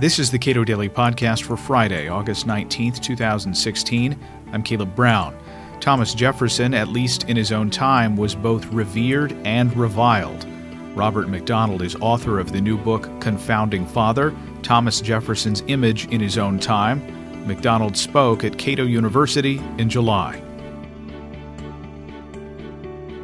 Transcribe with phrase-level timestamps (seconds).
[0.00, 4.16] This is the Cato Daily Podcast for Friday, August 19th, 2016.
[4.52, 5.36] I'm Caleb Brown.
[5.80, 10.46] Thomas Jefferson, at least in his own time, was both revered and reviled.
[10.94, 14.32] Robert McDonald is author of the new book Confounding Father
[14.62, 17.02] Thomas Jefferson's Image in His Own Time.
[17.48, 20.40] McDonald spoke at Cato University in July.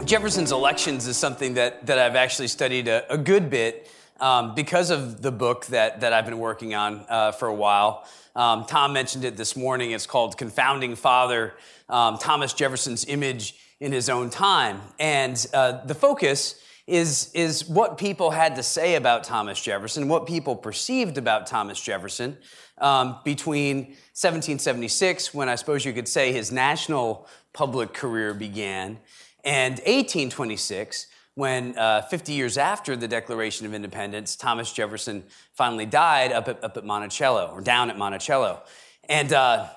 [0.04, 3.88] Jefferson's elections is something that, that I've actually studied a, a good bit
[4.20, 8.06] um, because of the book that, that I've been working on uh, for a while.
[8.36, 9.92] Um, Tom mentioned it this morning.
[9.92, 11.54] It's called Confounding Father
[11.88, 14.80] um, Thomas Jefferson's Image in His Own Time.
[14.98, 20.26] And uh, the focus is, is what people had to say about Thomas Jefferson, what
[20.26, 22.36] people perceived about Thomas Jefferson
[22.78, 23.76] um, between
[24.14, 28.98] 1776, when I suppose you could say his national public career began,
[29.44, 36.32] and 1826, when uh, 50 years after the Declaration of Independence, Thomas Jefferson finally died
[36.32, 38.62] up at, up at Monticello, or down at Monticello.
[39.08, 39.68] And uh,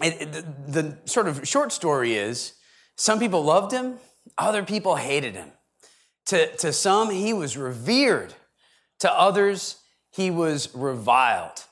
[0.00, 2.54] it, it, the, the sort of short story is
[2.96, 3.98] some people loved him,
[4.38, 5.50] other people hated him.
[6.26, 8.34] To, to some, he was revered.
[9.00, 9.76] To others,
[10.10, 11.64] he was reviled.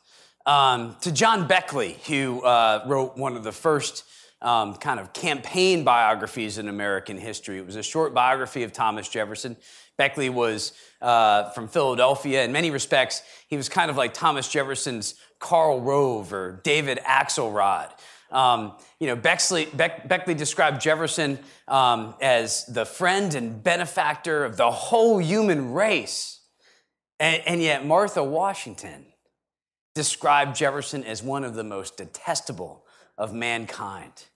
[0.46, 4.04] Um, to John Beckley, who uh, wrote one of the first
[4.40, 7.58] um, kind of campaign biographies in American history.
[7.58, 9.56] It was a short biography of Thomas Jefferson.
[9.96, 10.72] Beckley was
[11.02, 12.44] uh, from Philadelphia.
[12.44, 17.90] In many respects, he was kind of like Thomas Jefferson's Karl Rove or David Axelrod.
[18.30, 24.56] Um, you know, Bexley, Beck, Beckley described Jefferson um, as the friend and benefactor of
[24.56, 26.40] the whole human race.
[27.18, 29.06] And, and yet, Martha Washington
[29.94, 32.84] described Jefferson as one of the most detestable
[33.16, 34.27] of mankind.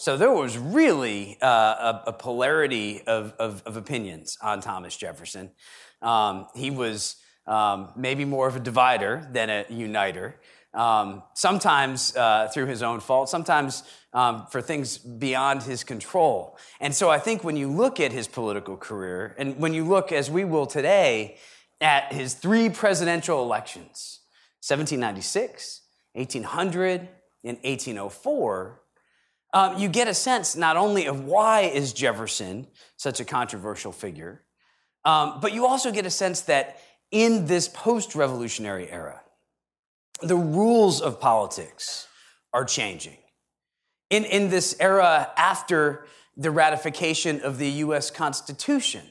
[0.00, 5.50] So there was really uh, a, a, polarity of, of, of, opinions on Thomas Jefferson.
[6.00, 10.40] Um, he was um, maybe more of a divider than a uniter.
[10.72, 13.82] Um, sometimes uh, through his own fault, sometimes
[14.14, 16.56] um, for things beyond his control.
[16.80, 20.12] And so I think when you look at his political career, and when you look,
[20.12, 21.36] as we will today,
[21.78, 24.20] at his three presidential elections
[24.66, 25.82] 1796,
[26.14, 27.00] 1800,
[27.44, 28.79] and 1804,
[29.52, 32.66] um, you get a sense not only of why is Jefferson
[32.96, 34.42] such a controversial figure,
[35.04, 36.78] um, but you also get a sense that
[37.10, 39.20] in this post-revolutionary era,
[40.22, 42.06] the rules of politics
[42.52, 43.16] are changing.
[44.10, 46.06] In, in this era after
[46.36, 49.02] the ratification of the US Constitution,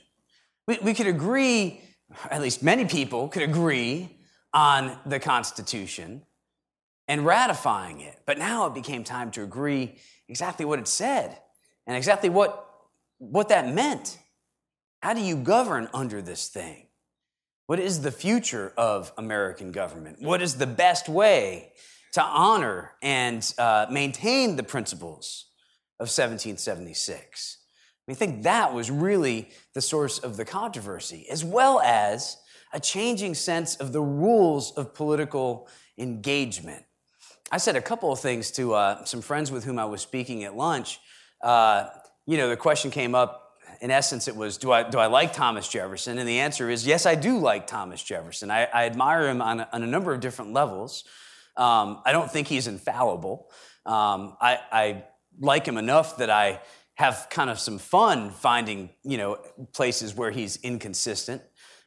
[0.67, 1.81] we, we could agree,
[2.29, 4.15] at least many people could agree
[4.53, 6.23] on the Constitution,
[7.09, 8.21] and ratifying it.
[8.25, 9.95] But now it became time to agree
[10.29, 11.37] exactly what it said
[11.87, 12.69] and exactly what,
[13.17, 14.19] what that meant.
[15.01, 16.85] How do you govern under this thing?
[17.65, 20.21] What is the future of American government?
[20.21, 21.71] What is the best way
[22.13, 25.47] to honor and uh, maintain the principles
[25.99, 27.57] of 1776?
[28.07, 32.37] I think that was really the source of the controversy, as well as
[32.73, 35.67] a changing sense of the rules of political
[35.97, 36.85] engagement.
[37.51, 40.43] I said a couple of things to uh, some friends with whom I was speaking
[40.43, 40.99] at lunch.
[41.41, 41.87] Uh,
[42.27, 43.45] you know, the question came up.
[43.81, 46.19] In essence, it was, do I, do I like Thomas Jefferson?
[46.19, 48.51] And the answer is, yes, I do like Thomas Jefferson.
[48.51, 51.05] I, I admire him on a, on a, number of different levels.
[51.55, 53.49] Um, I don't think he's infallible.
[53.85, 55.03] Um, I, I
[55.39, 56.61] like him enough that I
[56.95, 59.37] have kind of some fun finding, you know,
[59.73, 61.41] places where he's inconsistent.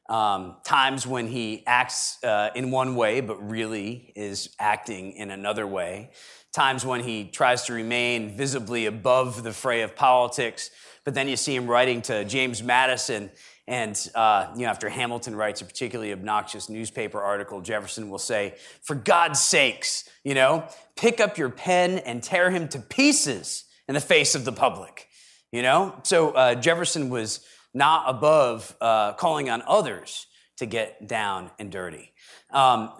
[0.08, 5.66] Um, times when he acts uh, in one way, but really is acting in another
[5.66, 6.10] way.
[6.52, 10.70] Times when he tries to remain visibly above the fray of politics,
[11.04, 13.30] but then you see him writing to James Madison.
[13.66, 18.56] And uh, you know, after Hamilton writes a particularly obnoxious newspaper article, Jefferson will say,
[18.82, 23.94] "For God's sakes, you know, pick up your pen and tear him to pieces in
[23.94, 25.08] the face of the public."
[25.52, 30.26] You know, so uh, Jefferson was not above uh, calling on others
[30.58, 32.12] to get down and dirty.
[32.50, 32.92] Um,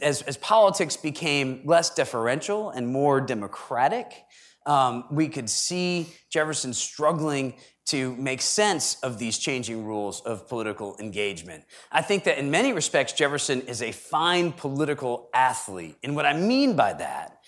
[0.00, 4.24] as, as, politics became less deferential and more democratic,
[4.66, 7.54] um, we could see Jefferson struggling
[7.86, 11.64] to make sense of these changing rules of political engagement.
[11.90, 15.96] I think that in many respects, Jefferson is a fine political athlete.
[16.02, 17.38] And what I mean by that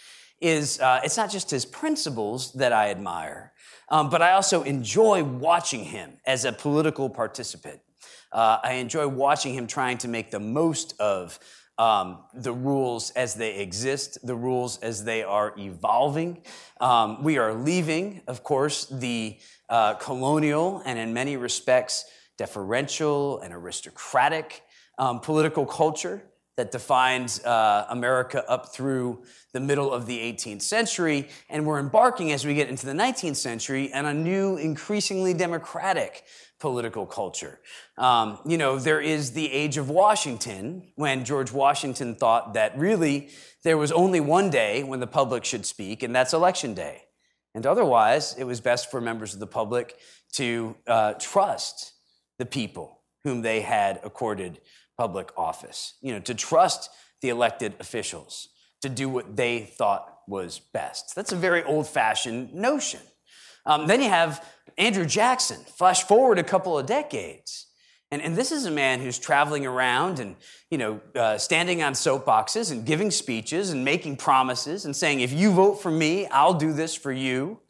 [0.41, 3.53] is uh, it's not just his principles that I admire,
[3.89, 7.81] um, but I also enjoy watching him as a political participant.
[8.33, 11.39] Uh, I enjoy watching him trying to make the most of
[11.79, 16.43] um, the rules as they exist, the rules as they are evolving.
[16.81, 19.39] Um, we are leaving, of course, the
[19.69, 22.05] uh, colonial and in many respects
[22.37, 24.63] deferential and aristocratic
[24.99, 26.23] um, political culture
[26.57, 29.23] that defined uh, America up through
[29.53, 31.29] the middle of the 18th century.
[31.51, 36.25] And we're embarking as we get into the 19th century on a new, increasingly democratic
[36.61, 37.61] political culture.
[37.99, 43.31] Um, you know, there is the age of Washington when George Washington thought that really
[43.65, 47.03] there was only one day when the public should speak, and that's election day.
[47.55, 49.97] And otherwise, it was best for members of the public
[50.33, 51.93] to uh, trust
[52.39, 54.61] the people whom they had accorded
[54.97, 58.49] public office, you know, to trust the elected officials
[58.83, 61.15] to do what they thought was best.
[61.15, 63.01] That's a very old fashioned notion.
[63.67, 64.47] Um, then you have
[64.77, 67.67] Andrew Jackson, flash forward a couple of decades.
[68.11, 70.37] And, and this is a man who's traveling around and,
[70.71, 75.33] you know, uh, standing on soapboxes and giving speeches and making promises and saying, if
[75.33, 77.61] you vote for me, I'll do this for you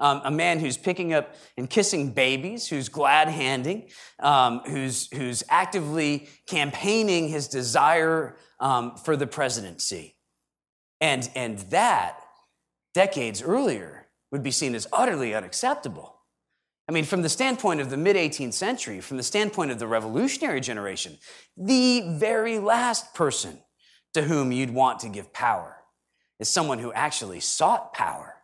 [0.00, 3.88] um, a man who's picking up and kissing babies, who's glad handing,
[4.20, 10.16] um, who's, who's actively campaigning his desire um, for the presidency.
[11.00, 12.20] And, and that,
[12.94, 16.14] decades earlier, would be seen as utterly unacceptable.
[16.88, 19.86] I mean, from the standpoint of the mid 18th century, from the standpoint of the
[19.86, 21.18] revolutionary generation,
[21.56, 23.58] the very last person
[24.12, 25.76] to whom you'd want to give power
[26.38, 28.34] is someone who actually sought power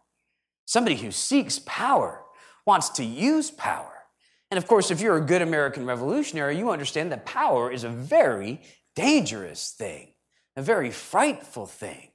[0.70, 2.22] Somebody who seeks power,
[2.64, 4.04] wants to use power.
[4.52, 7.88] And of course, if you're a good American revolutionary, you understand that power is a
[7.88, 8.60] very
[8.94, 10.12] dangerous thing,
[10.54, 12.12] a very frightful thing.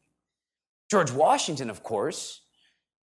[0.90, 2.44] George Washington, of course,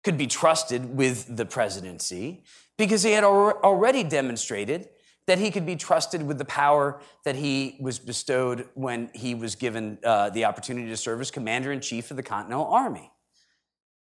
[0.05, 2.45] could be trusted with the presidency
[2.79, 4.89] because he had already demonstrated
[5.27, 9.57] that he could be trusted with the power that he was bestowed when he was
[9.57, 13.11] given uh, the opportunity to serve as commander in chief of the Continental Army.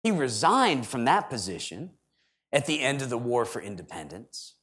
[0.04, 1.92] He resigned from that position
[2.52, 4.56] at the end of the War for Independence.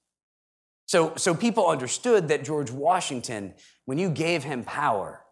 [0.86, 3.54] So, so people understood that George Washington,
[3.84, 5.22] when you gave him power,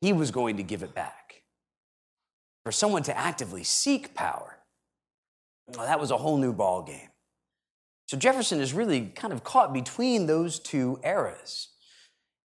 [0.00, 1.42] he was going to give it back.
[2.64, 4.58] For someone to actively seek power,
[5.68, 7.08] well, that was a whole new ball game.
[8.06, 11.70] So Jefferson is really kind of caught between those two eras.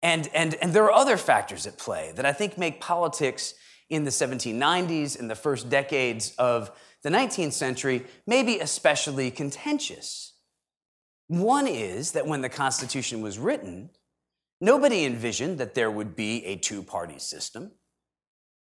[0.02, 3.54] And, and, and there are other factors at play that I think make politics
[3.90, 6.72] in the 1790s and the first decades of
[7.02, 10.34] the 19th century may be especially contentious.
[11.28, 13.92] One is that when the Constitution was written,
[14.60, 17.72] nobody envisioned that there would be a two party system.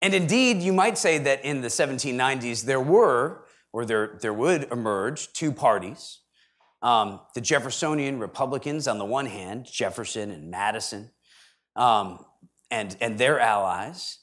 [0.00, 4.70] And indeed, you might say that in the 1790s there were, or there, there would
[4.70, 6.20] emerge, two parties.
[6.82, 11.10] Um, the Jeffersonian Republicans on the one hand, Jefferson and Madison,
[11.74, 12.24] um,
[12.70, 14.18] and, and their allies,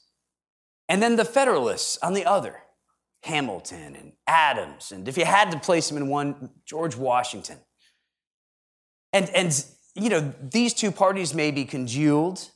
[0.88, 2.62] and then the Federalists on the other,
[3.22, 4.92] Hamilton and Adams.
[4.92, 7.58] And if you had to place them in one, George Washington.
[9.12, 12.50] And, and you know, these two parties may be congealed,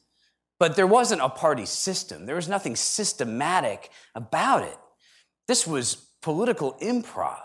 [0.58, 2.26] but there wasn't a party system.
[2.26, 4.76] There was nothing systematic about it.
[5.48, 7.38] This was political improv.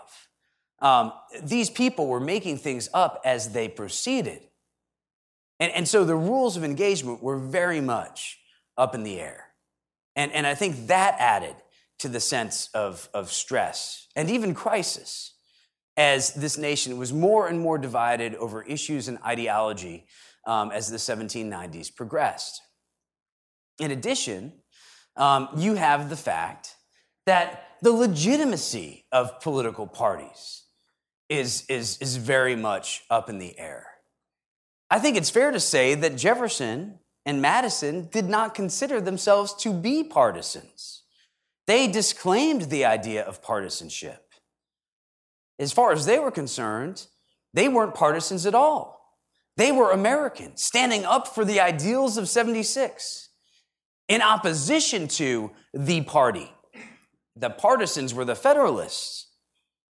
[0.80, 1.12] Um,
[1.42, 4.42] these people were making things up as they proceeded.
[5.58, 8.38] And, and so the rules of engagement were very much
[8.76, 9.45] up in the air.
[10.16, 11.54] And, and I think that added
[11.98, 15.34] to the sense of, of stress and even crisis
[15.96, 20.06] as this nation was more and more divided over issues and ideology
[20.46, 22.60] um, as the 1790s progressed.
[23.78, 24.52] In addition,
[25.16, 26.76] um, you have the fact
[27.24, 30.64] that the legitimacy of political parties
[31.28, 33.86] is, is, is very much up in the air.
[34.90, 39.72] I think it's fair to say that Jefferson and Madison did not consider themselves to
[39.72, 41.02] be partisans.
[41.66, 44.22] They disclaimed the idea of partisanship.
[45.58, 47.06] As far as they were concerned,
[47.52, 49.18] they weren't partisans at all.
[49.56, 53.30] They were Americans, standing up for the ideals of 76
[54.08, 56.52] in opposition to the party.
[57.34, 59.26] The partisans were the Federalists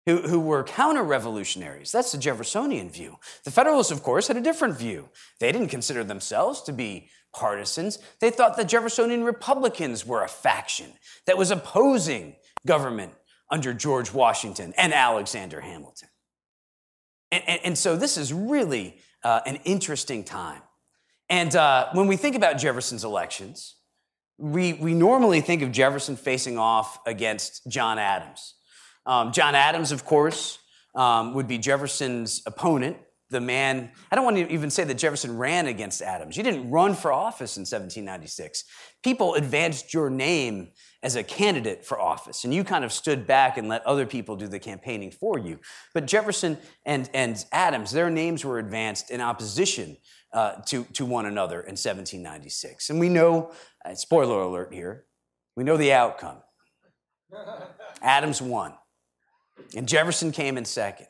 [0.07, 1.93] who, who were counter revolutionaries.
[1.93, 3.17] That's the Jeffersonian view.
[3.45, 5.09] The Federalists, of course, had a different view.
[5.41, 7.99] They didn't consider themselves to be partisans.
[8.21, 10.93] They thought the Jeffersonian Republicans were a faction
[11.27, 13.13] that was opposing government
[13.51, 16.09] under George Washington and Alexander Hamilton.
[17.31, 20.63] And, and, and so this is really uh, an interesting time.
[21.29, 23.77] And uh, when we think about Jefferson's elections,
[24.39, 28.55] we, we normally think of Jefferson facing off against John Adams.
[29.07, 30.59] Um, John Adams, of course,
[30.95, 32.97] um, would be Jefferson's opponent
[33.31, 36.37] the man, I don't want to even say that Jefferson ran against Adams.
[36.37, 38.65] You didn't run for office in 1796.
[39.03, 40.69] People advanced your name
[41.03, 44.37] as a candidate for office, and you kind of stood back and let other people
[44.37, 45.59] do the campaigning for you.
[45.93, 49.97] But Jefferson and, and Adams, their names were advanced in opposition
[50.33, 52.91] uh, to, to one another in 1796.
[52.91, 53.53] And we know,
[53.85, 55.07] uh, spoiler alert here,
[55.57, 56.39] we know the outcome.
[58.03, 58.75] Adams won,
[59.75, 61.09] and Jefferson came in second.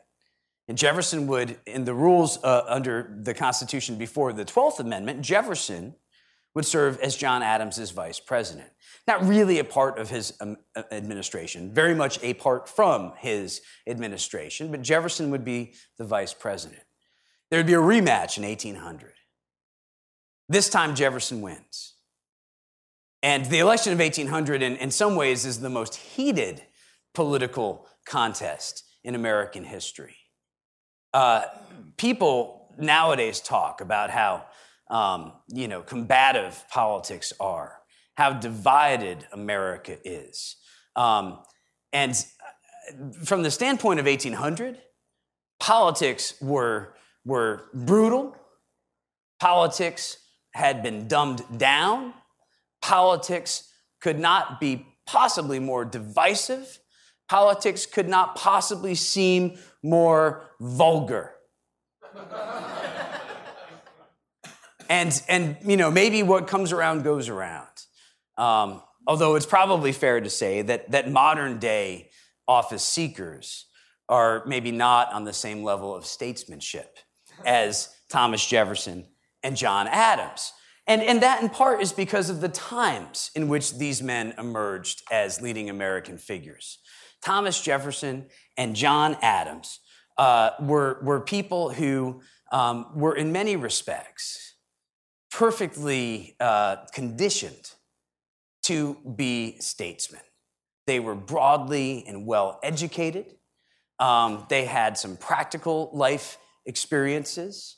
[0.67, 5.95] And Jefferson would, in the rules uh, under the Constitution before the 12th Amendment, Jefferson
[6.53, 8.69] would serve as John Adams' vice president.
[9.07, 10.57] Not really a part of his um,
[10.91, 16.81] administration, very much a part from his administration, but Jefferson would be the vice president.
[17.49, 19.13] There would be a rematch in 1800.
[20.49, 21.93] This time, Jefferson wins.
[23.23, 26.63] And the election of 1800, in, in some ways, is the most heated
[27.13, 30.17] political contest in American history.
[31.17, 31.41] Uh,
[31.97, 34.45] people nowadays talk about how
[34.91, 37.79] um, you know combative politics are,
[38.13, 40.57] how divided America is,
[40.95, 41.39] um,
[41.91, 44.77] and uh, from the standpoint of 1800,
[45.59, 46.93] politics were
[47.25, 48.35] were brutal.
[49.39, 50.19] Politics
[50.53, 52.13] had been dumbed down.
[52.79, 56.77] Politics could not be possibly more divisive.
[57.27, 61.33] Politics could not possibly seem more vulgar.
[64.89, 67.67] and, and, you know, maybe what comes around goes around.
[68.37, 72.09] Um, although it's probably fair to say that, that modern day
[72.47, 73.65] office seekers
[74.09, 76.97] are maybe not on the same level of statesmanship
[77.45, 79.05] as Thomas Jefferson
[79.43, 80.53] and John Adams.
[80.87, 85.03] And, and that in part is because of the times in which these men emerged
[85.11, 86.79] as leading American figures.
[87.21, 89.79] Thomas Jefferson and John Adams
[90.17, 92.21] uh, were, were people who
[92.51, 94.55] um, were, in many respects,
[95.31, 97.71] perfectly uh, conditioned
[98.63, 100.21] to be statesmen.
[100.87, 103.35] They were broadly and well educated.
[103.99, 107.77] Um, they had some practical life experiences.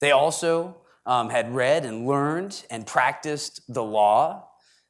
[0.00, 4.48] They also um, had read and learned and practiced the law.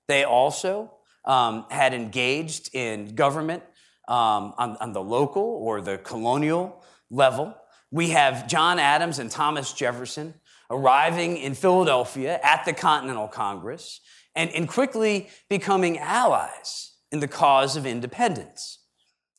[0.09, 0.93] They also
[1.25, 3.63] um, had engaged in government
[4.09, 7.55] um, on, on the local or the colonial level.
[7.91, 10.35] We have John Adams and Thomas Jefferson
[10.71, 14.01] arriving in Philadelphia at the Continental Congress
[14.35, 18.79] and, and quickly becoming allies in the cause of independence.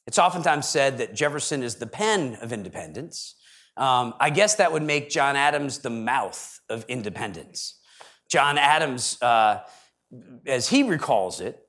[0.07, 3.35] It's oftentimes said that Jefferson is the pen of independence.
[3.75, 7.79] Um, I guess that would make John Adams the mouth of independence.
[8.29, 9.59] John Adams, uh,
[10.45, 11.59] as he recalls it,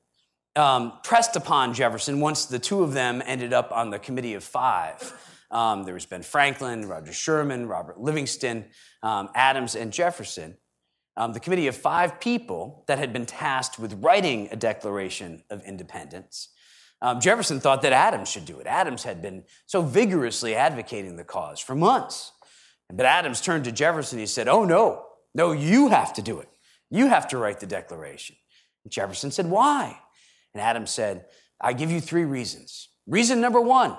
[0.55, 4.45] um, pressed upon Jefferson once the two of them ended up on the Committee of
[4.45, 5.13] Five.
[5.51, 8.67] Um, there was Ben Franklin, Roger Sherman, Robert Livingston,
[9.03, 10.57] um, Adams, and Jefferson.
[11.17, 15.65] Um, the committee of five people that had been tasked with writing a Declaration of
[15.65, 16.49] Independence.
[17.01, 18.67] Um, Jefferson thought that Adams should do it.
[18.67, 22.33] Adams had been so vigorously advocating the cause for months.
[22.93, 24.19] But Adams turned to Jefferson.
[24.19, 26.49] He said, Oh, no, no, you have to do it.
[26.91, 28.37] You have to write the Declaration.
[28.85, 29.99] And Jefferson said, Why?
[30.55, 31.27] And Adams said,
[31.61, 32.89] I give you three reasons.
[33.07, 33.97] Reason number one,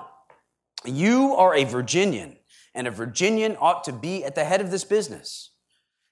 [0.84, 2.36] you are a Virginian,
[2.74, 5.50] and a Virginian ought to be at the head of this business.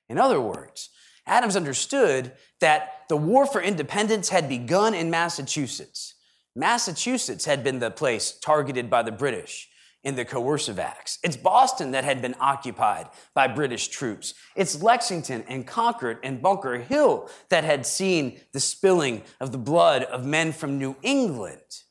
[0.09, 0.91] In other words,
[1.27, 6.15] Adams understood that the war for independence had begun in Massachusetts.
[6.55, 9.69] Massachusetts had been the place targeted by the British
[10.05, 11.19] in the coercive acts.
[11.25, 14.35] It's Boston that had been occupied by British troops.
[14.55, 20.05] It's Lexington and Concord and Bunker Hill that had seen the spilling of the blood
[20.05, 21.83] of men from New England.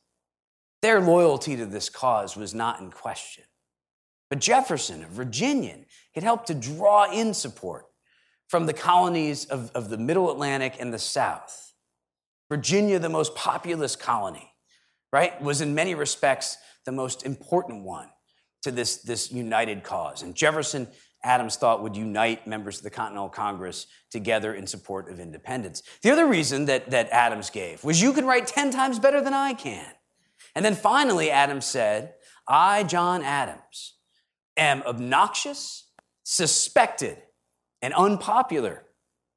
[0.86, 3.42] Their loyalty to this cause was not in question.
[4.30, 7.86] But Jefferson, a Virginian, had helped to draw in support
[8.46, 11.72] from the colonies of, of the Middle Atlantic and the South.
[12.48, 14.52] Virginia, the most populous colony,
[15.12, 18.08] right, was in many respects the most important one
[18.62, 20.22] to this, this united cause.
[20.22, 20.86] And Jefferson
[21.24, 25.82] Adams thought would unite members of the Continental Congress together in support of independence.
[26.02, 29.34] The other reason that, that Adams gave was you can write 10 times better than
[29.34, 29.95] I can.
[30.56, 32.14] And then finally, Adams said,
[32.48, 33.94] I, John Adams,
[34.56, 35.88] am obnoxious,
[36.24, 37.18] suspected,
[37.82, 38.84] and unpopular,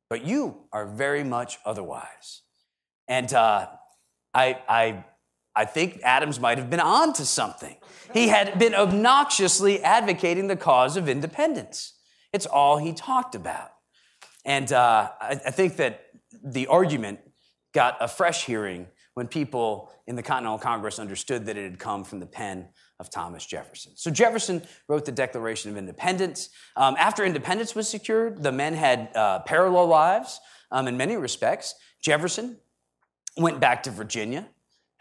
[0.10, 2.42] but you are very much otherwise.
[3.08, 3.68] And uh,
[4.34, 5.06] I, I
[5.56, 7.76] I think Adams might have been on to something.
[8.14, 11.96] He had been obnoxiously advocating the cause of independence.
[12.32, 13.72] It's all he talked about.
[14.46, 16.06] And uh, I, I think that
[16.42, 17.20] the argument
[17.74, 18.88] got a fresh hearing
[19.20, 22.70] when people in the Continental Congress understood that it had come from the pen
[23.02, 23.92] of Thomas Jefferson.
[23.98, 26.52] So Jefferson wrote the Declaration of Independence.
[26.78, 30.40] Um, after independence was secured, the men had uh, parallel lives
[30.72, 31.76] um, in many respects.
[32.02, 32.60] Jefferson
[33.36, 34.48] went back to Virginia,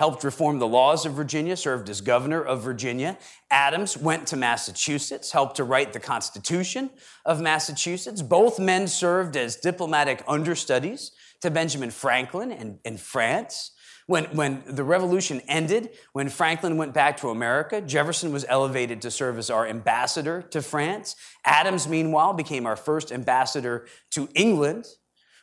[0.00, 3.16] helped reform the laws of Virginia, served as governor of Virginia.
[3.52, 6.90] Adams went to Massachusetts, helped to write the Constitution
[7.24, 8.20] of Massachusetts.
[8.20, 13.70] Both men served as diplomatic understudies to Benjamin Franklin in, in France.
[14.08, 19.10] When, when the revolution ended, when Franklin went back to America, Jefferson was elevated to
[19.10, 21.14] serve as our ambassador to France.
[21.44, 24.86] Adams, meanwhile, became our first ambassador to England.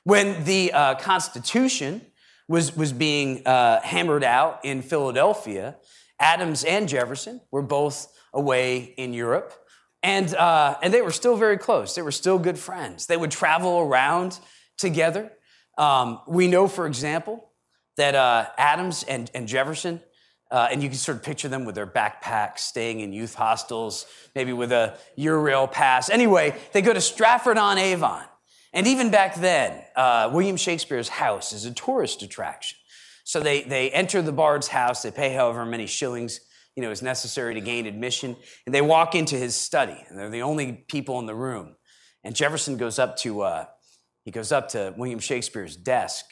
[0.03, 2.01] When the uh, Constitution
[2.47, 5.75] was, was being uh, hammered out in Philadelphia,
[6.19, 9.53] Adams and Jefferson were both away in Europe.
[10.01, 11.93] And, uh, and they were still very close.
[11.93, 13.05] They were still good friends.
[13.05, 14.39] They would travel around
[14.75, 15.31] together.
[15.77, 17.51] Um, we know, for example,
[17.97, 20.01] that uh, Adams and, and Jefferson,
[20.51, 24.05] uh, and you can sort of picture them with their backpacks, staying in youth hostels,
[24.35, 26.09] maybe with a Eurail pass.
[26.09, 28.23] Anyway, they go to Stratford on Avon.
[28.73, 32.77] And even back then, uh, William Shakespeare's house is a tourist attraction.
[33.23, 36.41] So they, they enter the bard's house, they pay however many shillings
[36.75, 38.35] you know, is necessary to gain admission,
[38.65, 41.75] and they walk into his study, and they're the only people in the room.
[42.23, 43.65] And Jefferson goes up to, uh,
[44.23, 46.25] he goes up to William Shakespeare's desk,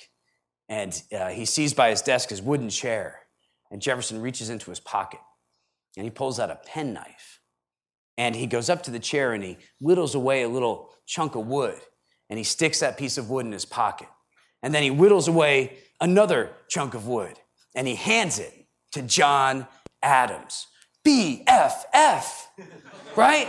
[0.69, 3.21] and uh, he sees by his desk his wooden chair.
[3.71, 5.19] And Jefferson reaches into his pocket
[5.97, 7.39] and he pulls out a penknife.
[8.17, 11.47] And he goes up to the chair and he whittles away a little chunk of
[11.47, 11.79] wood
[12.29, 14.07] and he sticks that piece of wood in his pocket.
[14.61, 17.39] And then he whittles away another chunk of wood
[17.75, 19.67] and he hands it to John
[20.01, 20.67] Adams.
[21.05, 22.23] BFF,
[23.15, 23.47] right?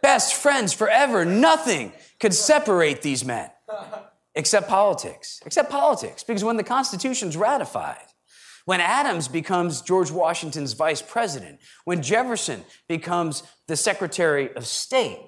[0.00, 1.24] Best friends forever.
[1.24, 3.50] Nothing could separate these men
[4.36, 8.04] except politics, except politics, because when the Constitution's ratified,
[8.66, 15.20] when Adams becomes George Washington's vice president, when Jefferson becomes the Secretary of State,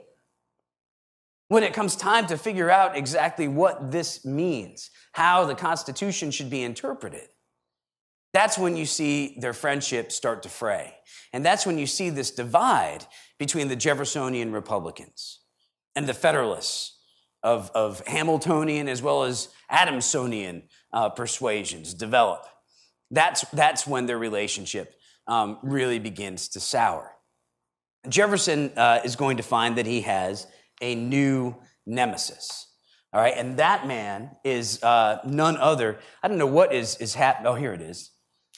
[1.49, 6.51] when it comes time to figure out exactly what this means, how the Constitution should
[6.51, 7.29] be interpreted,
[8.35, 10.95] that's when you see their friendship start to fray.
[11.33, 13.07] And that's when you see this divide
[13.39, 15.41] between the Jeffersonian Republicans
[15.97, 16.98] and the Federalists
[17.49, 20.63] of, of Hamiltonian as well as Adamsonian
[20.93, 22.45] uh, persuasions develop.
[23.11, 24.95] That's, that's when their relationship
[25.27, 27.13] um, really begins to sour.
[28.09, 30.47] Jefferson uh, is going to find that he has
[30.81, 31.57] a new
[31.87, 32.67] nemesis.
[33.13, 35.99] All right, and that man is uh, none other.
[36.23, 37.47] I don't know what is is happening.
[37.47, 38.11] Oh, here it is.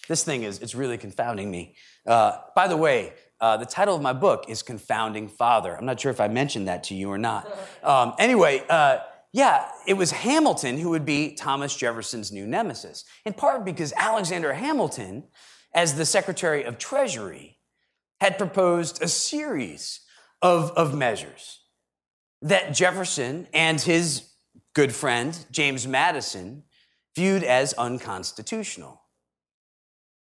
[0.09, 1.77] This thing is it's really confounding me.
[2.05, 5.77] Uh, by the way, uh, the title of my book is Confounding Father.
[5.77, 7.47] I'm not sure if I mentioned that to you or not.
[7.83, 8.99] Um, anyway, uh,
[9.33, 14.53] yeah, it was Hamilton who would be Thomas Jefferson's new nemesis, in part because Alexander
[14.53, 15.25] Hamilton,
[15.73, 17.59] as the Secretary of Treasury,
[18.21, 20.01] had proposed a series
[20.43, 21.61] of, of measures
[22.43, 24.31] that Jefferson and his
[24.75, 26.65] good friend, James Madison,
[27.15, 29.00] viewed as unconstitutional.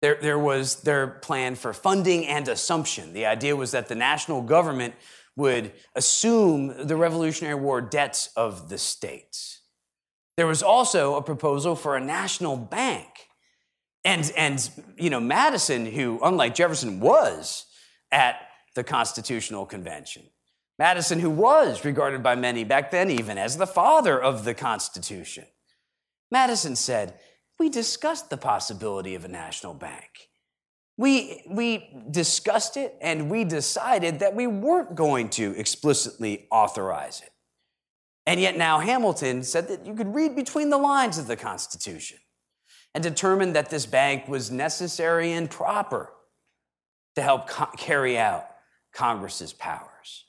[0.02, 3.12] There, there was their plan for funding and assumption.
[3.12, 4.94] The idea was that the national government
[5.36, 9.60] would assume the Revolutionary War debts of the states.
[10.36, 13.08] There was also a proposal for a national bank.
[14.04, 17.66] And, and you know, Madison, who, unlike Jefferson, was
[18.10, 18.36] at
[18.74, 20.22] the Constitutional Convention,
[20.78, 25.44] Madison, who was regarded by many back then even as the father of the Constitution,
[26.30, 27.18] Madison said,
[27.60, 30.30] we discussed the possibility of a national bank.
[30.96, 37.30] We, we discussed it and we decided that we weren't going to explicitly authorize it.
[38.26, 42.18] And yet now Hamilton said that you could read between the lines of the Constitution
[42.94, 46.12] and determine that this bank was necessary and proper
[47.14, 48.46] to help co- carry out
[48.94, 50.24] Congress's powers.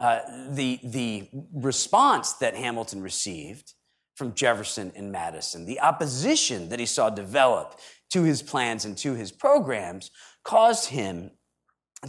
[0.00, 3.74] Uh, the, the response that Hamilton received
[4.18, 5.64] from Jefferson and Madison.
[5.64, 7.78] The opposition that he saw develop
[8.10, 10.10] to his plans and to his programs
[10.42, 11.30] caused him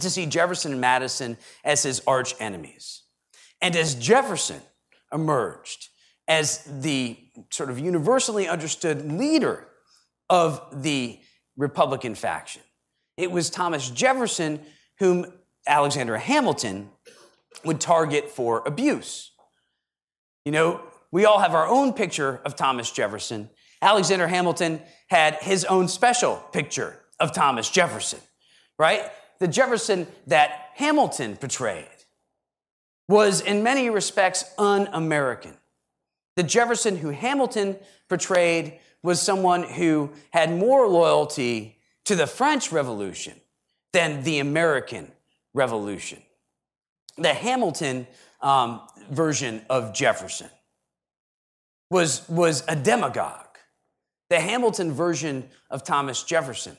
[0.00, 3.04] to see Jefferson and Madison as his arch enemies.
[3.62, 4.60] And as Jefferson
[5.12, 5.88] emerged
[6.26, 7.16] as the
[7.50, 9.68] sort of universally understood leader
[10.28, 11.20] of the
[11.56, 12.62] Republican faction,
[13.16, 14.60] it was Thomas Jefferson
[14.98, 15.32] whom
[15.64, 16.90] Alexander Hamilton
[17.64, 19.30] would target for abuse.
[20.44, 23.50] You know, we all have our own picture of Thomas Jefferson.
[23.82, 28.20] Alexander Hamilton had his own special picture of Thomas Jefferson,
[28.78, 29.10] right?
[29.38, 31.86] The Jefferson that Hamilton portrayed
[33.08, 35.56] was in many respects un American.
[36.36, 37.76] The Jefferson who Hamilton
[38.08, 43.34] portrayed was someone who had more loyalty to the French Revolution
[43.92, 45.10] than the American
[45.54, 46.22] Revolution.
[47.16, 48.06] The Hamilton
[48.40, 50.50] um, version of Jefferson
[51.90, 53.46] was, was a demagogue.
[54.30, 56.76] The Hamilton version of Thomas Jefferson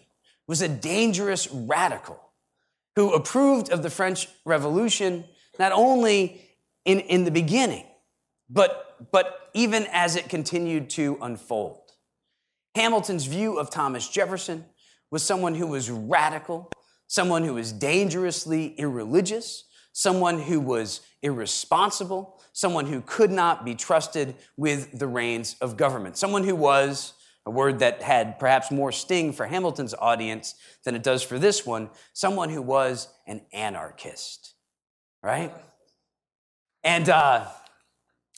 [0.47, 2.19] was a dangerous radical
[2.95, 5.26] who approved of the French Revolution
[5.60, 6.41] not only
[6.86, 7.86] in, in the beginning,
[8.50, 11.80] but, but even as it continued to unfold.
[12.76, 14.65] Hamilton's view of Thomas Jefferson
[15.12, 16.71] was someone who was radical,
[17.08, 24.36] someone who was dangerously irreligious, someone who was irresponsible, someone who could not be trusted
[24.58, 27.14] with the reins of government, someone who was,
[27.46, 31.66] a word that had perhaps more sting for Hamilton's audience than it does for this
[31.66, 34.54] one, someone who was an anarchist,
[35.24, 35.52] right?
[36.84, 37.48] And, uh,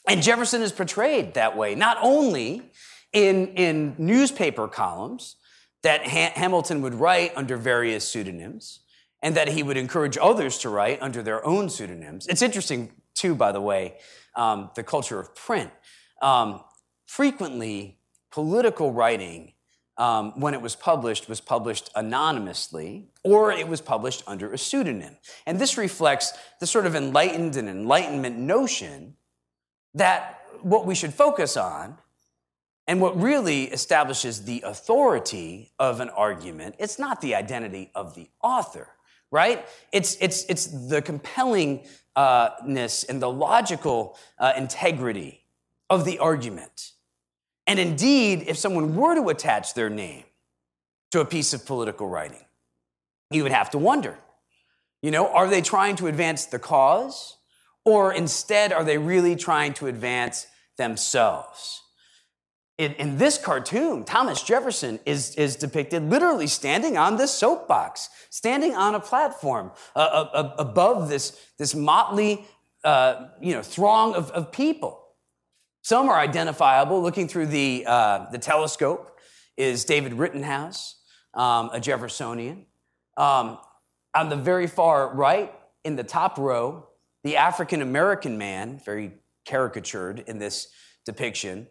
[0.08, 2.70] and Jefferson is portrayed that way, not only
[3.12, 5.36] in, in newspaper columns
[5.82, 8.80] that ha- Hamilton would write under various pseudonyms,
[9.22, 12.26] and that he would encourage others to write under their own pseudonyms.
[12.26, 13.96] It's interesting, too, by the way,
[14.36, 15.70] um, the culture of print.
[16.20, 16.62] Um,
[17.06, 17.98] frequently,
[18.30, 19.52] political writing,
[19.96, 25.16] um, when it was published, was published anonymously or it was published under a pseudonym.
[25.46, 29.16] And this reflects the sort of enlightened and enlightenment notion
[29.94, 31.98] that what we should focus on
[32.86, 38.28] and what really establishes the authority of an argument, it's not the identity of the
[38.42, 38.88] author,
[39.30, 39.66] right?
[39.92, 45.44] It's, it's, it's the compellingness and the logical uh, integrity
[45.90, 46.92] of the argument.
[47.66, 50.24] And indeed, if someone were to attach their name
[51.12, 52.44] to a piece of political writing,
[53.30, 54.18] you would have to wonder,
[55.02, 57.36] you know, are they trying to advance the cause?
[57.84, 60.46] Or instead, are they really trying to advance
[60.78, 61.82] themselves?
[62.76, 68.74] In, in, this cartoon, Thomas Jefferson is, is depicted literally standing on this soapbox, standing
[68.74, 72.44] on a platform uh, uh, uh, above this, this motley
[72.82, 75.00] uh, you know, throng of, of people.
[75.82, 77.00] Some are identifiable.
[77.00, 79.18] Looking through the, uh, the telescope
[79.56, 80.96] is David Rittenhouse,
[81.34, 82.66] um, a Jeffersonian.
[83.16, 83.58] Um,
[84.14, 85.52] on the very far right,
[85.84, 86.88] in the top row,
[87.22, 89.12] the African American man, very
[89.44, 90.68] caricatured in this
[91.04, 91.68] depiction,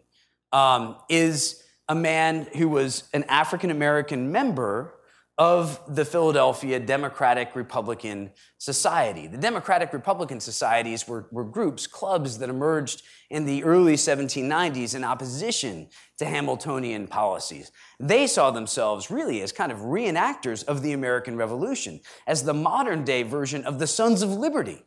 [0.54, 4.94] um, is a man who was an African American member
[5.36, 9.26] of the Philadelphia Democratic Republican Society.
[9.26, 15.02] The Democratic Republican Societies were, were, groups, clubs that emerged in the early 1790s in
[15.02, 15.88] opposition
[16.18, 17.72] to Hamiltonian policies.
[17.98, 23.02] They saw themselves really as kind of reenactors of the American Revolution, as the modern
[23.04, 24.84] day version of the Sons of Liberty,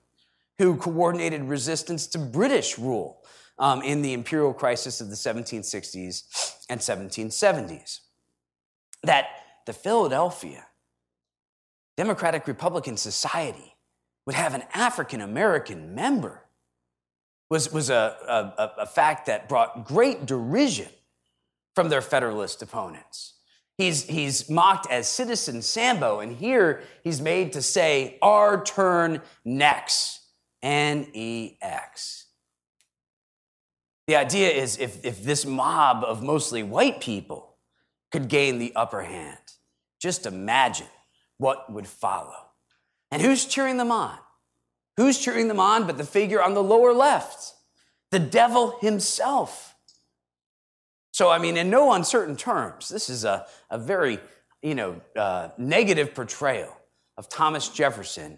[0.59, 3.21] who coordinated resistance to British rule
[3.59, 7.99] um, in the imperial crisis of the 1760s and 1770s.
[9.03, 9.27] That
[9.65, 10.65] the Philadelphia
[11.95, 13.75] Democratic Republican Society
[14.25, 16.43] would have an African American member
[17.49, 20.89] was, was a, a, a fact that brought great derision
[21.75, 23.35] from their Federalist opponents.
[23.77, 30.21] He's, he's mocked as Citizen Sambo, and here he's made to say, Our turn next.
[30.63, 32.26] N E X.
[34.07, 37.55] The idea is if, if this mob of mostly white people
[38.11, 39.37] could gain the upper hand,
[39.99, 40.87] just imagine
[41.37, 42.47] what would follow.
[43.11, 44.17] And who's cheering them on?
[44.95, 47.53] Who's cheering them on but the figure on the lower left?
[48.11, 49.75] The devil himself.
[51.11, 54.19] So, I mean, in no uncertain terms, this is a, a very,
[54.61, 56.75] you know, uh, negative portrayal
[57.17, 58.37] of Thomas Jefferson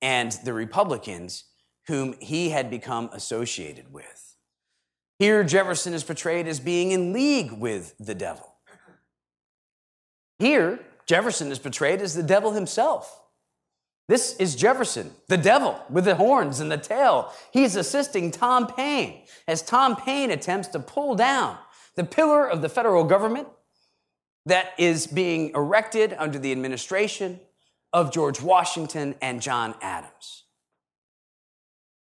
[0.00, 1.44] and the Republicans
[1.86, 4.29] whom he had become associated with.
[5.20, 8.54] Here, Jefferson is portrayed as being in league with the devil.
[10.38, 13.20] Here, Jefferson is portrayed as the devil himself.
[14.08, 17.34] This is Jefferson, the devil with the horns and the tail.
[17.52, 21.58] He's assisting Tom Paine as Tom Paine attempts to pull down
[21.96, 23.46] the pillar of the federal government
[24.46, 27.40] that is being erected under the administration
[27.92, 30.44] of George Washington and John Adams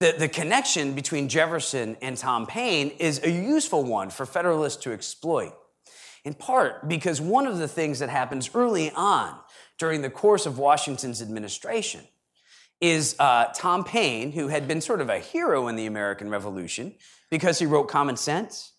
[0.00, 4.92] the, the connection between Jefferson and Tom Paine is a useful one for Federalists to
[4.92, 5.54] exploit,
[6.24, 9.38] in part because one of the things that happens early on
[9.78, 12.02] during the course of Washington's administration
[12.80, 16.94] is uh, Tom Paine, who had been sort of a hero in the American Revolution
[17.30, 18.72] because he wrote Common Sense.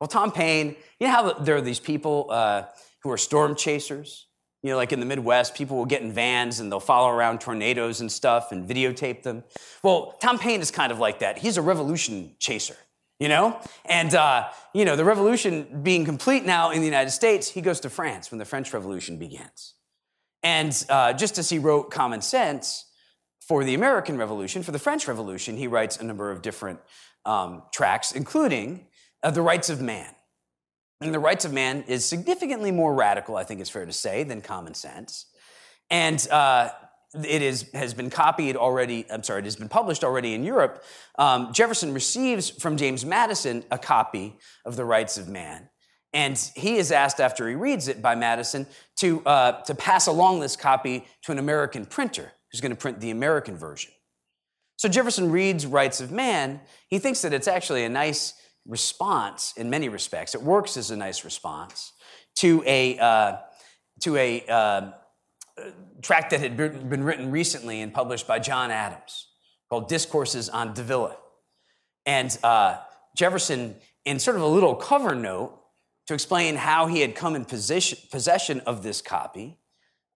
[0.00, 2.62] Well, Tom Paine, you know how there are these people uh,
[3.02, 4.26] who are storm chasers?
[4.62, 7.40] You know, like in the Midwest, people will get in vans and they'll follow around
[7.40, 9.42] tornadoes and stuff and videotape them.
[9.82, 11.38] Well, Tom Paine is kind of like that.
[11.38, 12.76] He's a revolution chaser,
[13.18, 13.58] you know?
[13.86, 17.80] And, uh, you know, the revolution being complete now in the United States, he goes
[17.80, 19.74] to France when the French Revolution begins.
[20.42, 22.84] And uh, just as he wrote Common Sense
[23.40, 26.80] for the American Revolution, for the French Revolution, he writes a number of different
[27.24, 28.86] um, tracts, including
[29.22, 30.14] uh, The Rights of Man.
[31.00, 34.22] And The Rights of Man is significantly more radical, I think it's fair to say,
[34.22, 35.26] than Common Sense.
[35.90, 36.70] And uh,
[37.14, 40.84] it is, has been copied already, I'm sorry, it has been published already in Europe.
[41.18, 44.36] Um, Jefferson receives from James Madison a copy
[44.66, 45.70] of The Rights of Man.
[46.12, 50.40] And he is asked after he reads it by Madison to, uh, to pass along
[50.40, 53.92] this copy to an American printer who's going to print the American version.
[54.76, 56.60] So Jefferson reads Rights of Man.
[56.88, 58.34] He thinks that it's actually a nice
[58.70, 60.34] response in many respects.
[60.34, 61.92] It works as a nice response
[62.36, 63.36] to a, uh,
[64.00, 64.90] to a uh,
[66.00, 69.28] tract that had been written recently and published by John Adams
[69.68, 71.16] called Discourses on Davila.
[72.06, 72.78] And uh,
[73.16, 75.56] Jefferson, in sort of a little cover note,
[76.06, 79.58] to explain how he had come in position, possession of this copy.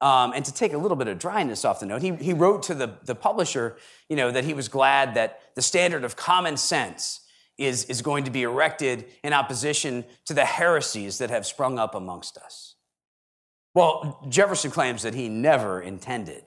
[0.01, 2.65] Um, and to take a little bit of dryness off the note, he, he wrote
[2.65, 3.77] to the, the publisher,
[4.09, 7.21] you know, that he was glad that the standard of common sense
[7.59, 11.95] is, is going to be erected in opposition to the heresies that have sprung up
[11.95, 12.75] amongst us.
[13.75, 16.45] Well, Jefferson claims that he never intended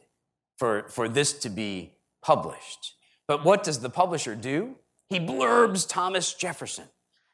[0.57, 2.93] for, for this to be published.
[3.27, 4.75] But what does the publisher do?
[5.09, 6.85] He blurbs Thomas Jefferson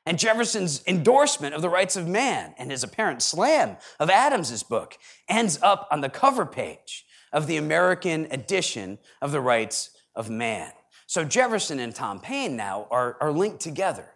[0.05, 4.97] and Jefferson's endorsement of the rights of man and his apparent slam of Adams's book
[5.29, 10.71] ends up on the cover page of the American edition of the rights of man.
[11.07, 14.07] So Jefferson and Tom Paine now are, are linked together.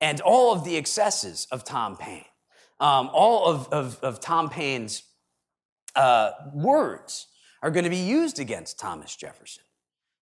[0.00, 2.24] And all of the excesses of Tom Paine,
[2.78, 5.02] um, all of, of, of, Tom Paine's
[5.94, 7.26] uh, words
[7.62, 9.64] are going to be used against Thomas Jefferson.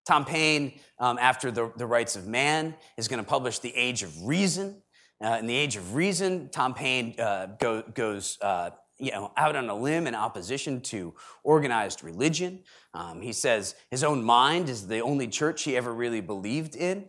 [0.05, 4.03] Tom Paine, um, after the, the Rights of Man, is going to publish The Age
[4.03, 4.83] of Reason,
[5.23, 9.57] uh, in the age of reason, Tom Paine uh, go, goes uh, you know, out
[9.57, 12.63] on a limb in opposition to organized religion.
[12.99, 17.07] Um, he says his own mind is the only church he ever really believed in.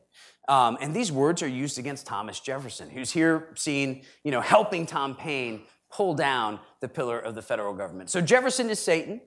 [0.47, 4.85] Um, and these words are used against Thomas Jefferson, who's here seen, you know, helping
[4.85, 8.09] Tom Paine pull down the pillar of the federal government.
[8.09, 9.21] So Jefferson is Satan.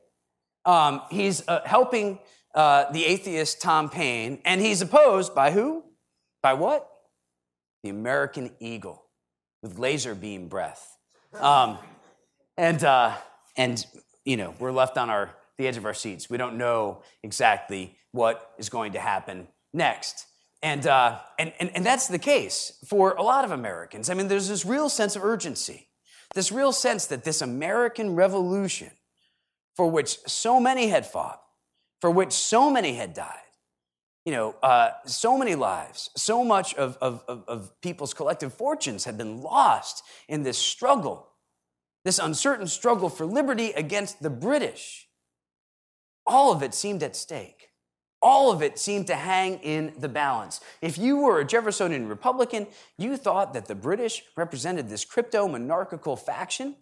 [0.64, 2.18] Um, he's uh, helping
[2.55, 5.85] uh, the atheist Tom Paine, and he's opposed by who?
[6.42, 6.88] By what?
[7.83, 9.05] the American eagle
[9.62, 10.96] with laser beam breath.
[11.38, 11.79] Um,
[12.57, 13.14] and, uh,
[13.57, 13.85] and,
[14.25, 16.31] you know, we're left on our, the edge of our seats.
[16.31, 20.27] We don't know exactly what is going to happen next.
[20.62, 24.09] And, uh, and, and, and that's the case for a lot of Americans.
[24.09, 25.88] I mean, there's this real sense of urgency,
[26.35, 28.91] this real sense that this American revolution,
[29.75, 31.43] for which so many had fought,
[32.01, 33.38] for which so many had died,
[34.25, 39.05] you know, uh, so many lives, so much of, of, of, of people's collective fortunes
[39.05, 41.29] had been lost in this struggle,
[42.05, 45.09] this uncertain struggle for liberty against the British.
[46.27, 47.69] All of it seemed at stake.
[48.21, 50.61] All of it seemed to hang in the balance.
[50.81, 56.17] If you were a Jeffersonian Republican, you thought that the British represented this crypto monarchical
[56.17, 56.77] faction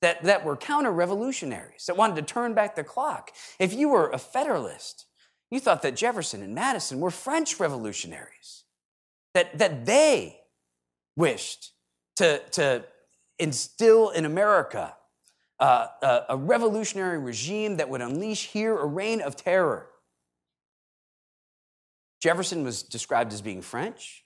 [0.00, 3.32] that, that were counter revolutionaries, that wanted to turn back the clock.
[3.58, 5.06] If you were a Federalist,
[5.50, 8.64] you thought that Jefferson and Madison were French revolutionaries,
[9.34, 10.38] that, that they
[11.16, 11.72] wished
[12.16, 12.84] to, to
[13.38, 14.95] instill in America
[15.64, 19.88] a, a revolutionary regime that would unleash here a reign of terror.
[22.22, 24.24] Jefferson was described as being French.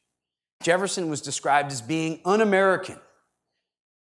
[0.62, 2.98] Jefferson was described as being un American.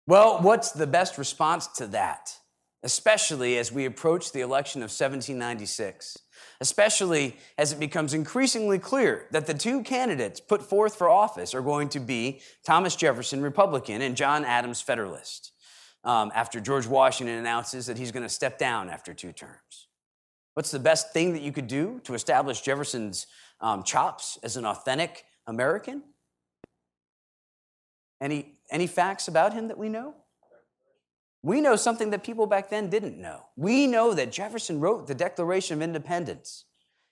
[0.06, 2.38] Well, what's the best response to that,
[2.84, 6.18] especially as we approach the election of 1796?
[6.60, 11.62] especially as it becomes increasingly clear that the two candidates put forth for office are
[11.62, 15.52] going to be Thomas Jefferson, Republican, and John Adams, Federalist,
[16.04, 19.88] um, after George Washington announces that he's going to step down after two terms.
[20.54, 23.28] What's the best thing that you could do to establish Jefferson's
[23.60, 26.04] um, chops as an authentic American?
[28.22, 30.16] Any, any facts about him that we know?
[31.42, 33.48] We know something that people back then didn't know.
[33.58, 36.66] We know that Jefferson wrote the Declaration of Independence.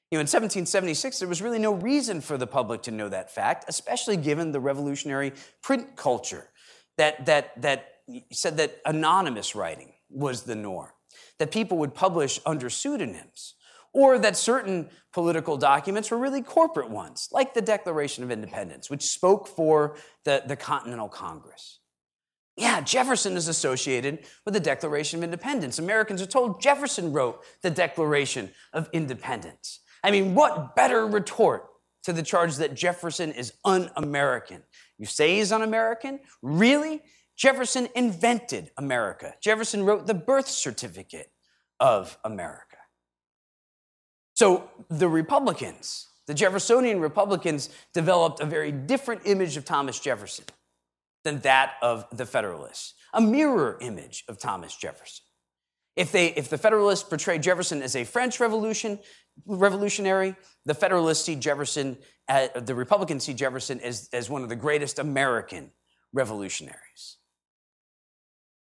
[0.09, 3.29] You know, in 1776, there was really no reason for the public to know that
[3.29, 6.49] fact, especially given the revolutionary print culture
[6.97, 7.90] that, that, that
[8.31, 10.91] said that anonymous writing was the norm,
[11.39, 13.55] that people would publish under pseudonyms,
[13.93, 19.03] or that certain political documents were really corporate ones, like the Declaration of Independence, which
[19.03, 21.79] spoke for the, the Continental Congress.
[22.57, 25.79] Yeah, Jefferson is associated with the Declaration of Independence.
[25.79, 29.79] Americans are told Jefferson wrote the Declaration of Independence.
[30.03, 31.67] I mean, what better retort
[32.03, 34.63] to the charge that Jefferson is un American?
[34.97, 36.19] You say he's un American?
[36.41, 37.01] Really?
[37.41, 39.33] Jefferson invented America.
[39.41, 41.31] Jefferson wrote the birth certificate
[41.79, 42.77] of America.
[44.35, 50.45] So the Republicans, the Jeffersonian Republicans, developed a very different image of Thomas Jefferson
[51.23, 55.25] than that of the Federalists, a mirror image of Thomas Jefferson.
[55.95, 58.99] If, they, if the Federalists portray Jefferson as a French Revolution,
[59.47, 60.35] revolutionary,
[60.67, 64.99] the Federalists see Jefferson, uh, the Republicans see Jefferson as, as one of the greatest
[64.99, 65.71] American
[66.13, 67.17] revolutionaries.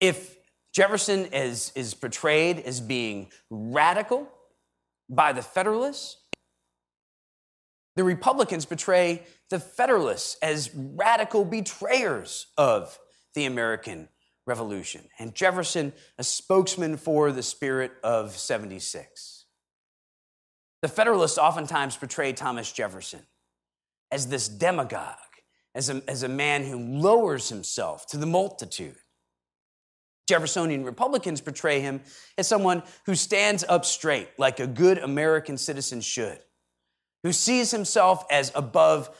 [0.05, 0.37] If
[0.71, 4.29] Jefferson is, is portrayed as being radical
[5.09, 6.17] by the Federalists,
[7.95, 12.99] the Republicans portray the Federalists as radical betrayers of
[13.33, 14.07] the American
[14.45, 19.45] Revolution, and Jefferson a spokesman for the spirit of 76.
[20.83, 23.21] The Federalists oftentimes portray Thomas Jefferson
[24.11, 25.17] as this demagogue,
[25.73, 28.97] as a, as a man who lowers himself to the multitude.
[30.27, 32.01] Jeffersonian Republicans portray him
[32.37, 36.39] as someone who stands up straight like a good American citizen should,
[37.23, 39.15] who sees himself as above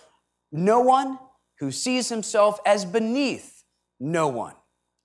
[0.52, 1.20] no one,
[1.60, 3.64] who sees himself as beneath
[4.00, 4.56] no one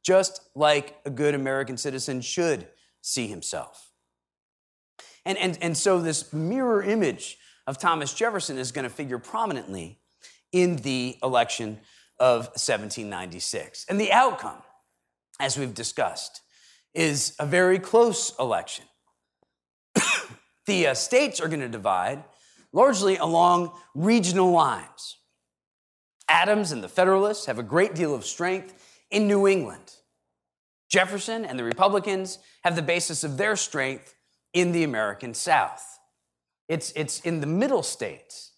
[0.03, 2.67] just like a good American citizen should
[3.03, 3.91] see himself.
[5.25, 9.99] And, and, and so, this mirror image of Thomas Jefferson is going to figure prominently
[10.53, 11.79] in the election
[12.19, 13.87] of 1796.
[13.89, 14.63] And the outcome,
[15.41, 16.41] as we've discussed,
[16.95, 18.85] is a very close election.
[20.67, 22.23] the uh, states are going to divide
[22.73, 25.17] largely along regional lines.
[26.29, 28.75] Adams and the Federalists have a great deal of strength
[29.11, 29.95] in New England.
[30.89, 34.15] Jefferson and the Republicans have the basis of their strength
[34.53, 35.85] in the American South.
[36.69, 38.53] It's, it's in the middle states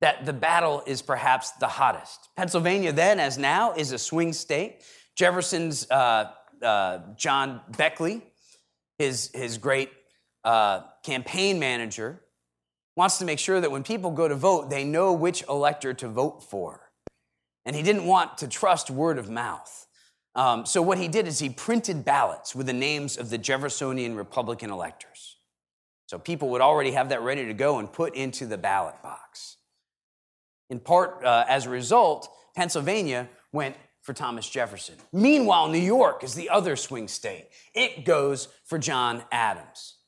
[0.00, 2.28] that the battle is perhaps the hottest.
[2.36, 4.82] Pennsylvania, then, as now, is a swing state.
[5.18, 6.30] Jefferson's uh,
[6.62, 8.22] uh, John Beckley,
[8.98, 9.90] his, his great
[10.44, 12.22] uh, campaign manager,
[12.96, 16.06] wants to make sure that when people go to vote, they know which elector to
[16.06, 16.92] vote for.
[17.64, 19.86] And he didn't want to trust word of mouth.
[20.36, 24.14] Um, so, what he did is he printed ballots with the names of the Jeffersonian
[24.14, 25.36] Republican electors.
[26.06, 29.56] So, people would already have that ready to go and put into the ballot box.
[30.70, 33.74] In part, uh, as a result, Pennsylvania went
[34.08, 34.94] for Thomas Jefferson.
[35.12, 37.50] Meanwhile, New York is the other swing state.
[37.74, 39.98] It goes for John Adams.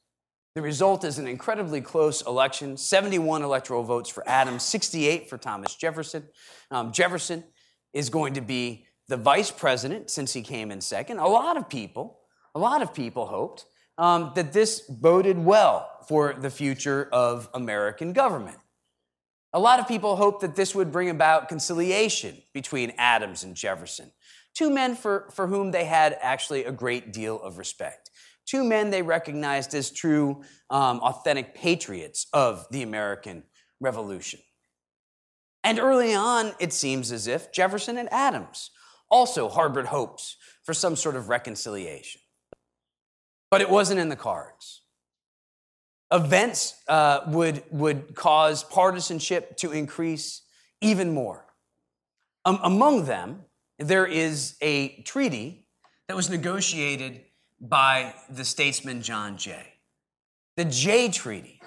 [0.54, 5.74] The result is an incredibly close election 71 electoral votes for Adams, 68 for Thomas
[5.74, 6.26] Jefferson.
[6.70, 7.44] Um, Jefferson
[7.92, 11.18] is going to be the vice president since he came in second.
[11.18, 12.20] A lot of people,
[12.54, 13.66] a lot of people hoped
[13.98, 18.56] um, that this boded well for the future of American government.
[19.52, 24.12] A lot of people hoped that this would bring about conciliation between Adams and Jefferson,
[24.54, 28.10] two men for, for whom they had actually a great deal of respect.
[28.46, 33.42] Two men they recognized as true, um, authentic patriots of the American
[33.80, 34.40] Revolution.
[35.62, 38.70] And early on, it seems as if Jefferson and Adams
[39.10, 42.20] also harbored hopes for some sort of reconciliation.
[43.50, 44.79] But it wasn't in the cards.
[46.12, 50.42] Events uh, would, would cause partisanship to increase
[50.80, 51.46] even more.
[52.44, 53.44] Um, among them,
[53.78, 55.66] there is a treaty
[56.08, 57.22] that was negotiated
[57.60, 59.74] by the statesman John Jay.
[60.56, 61.60] The Jay Treaty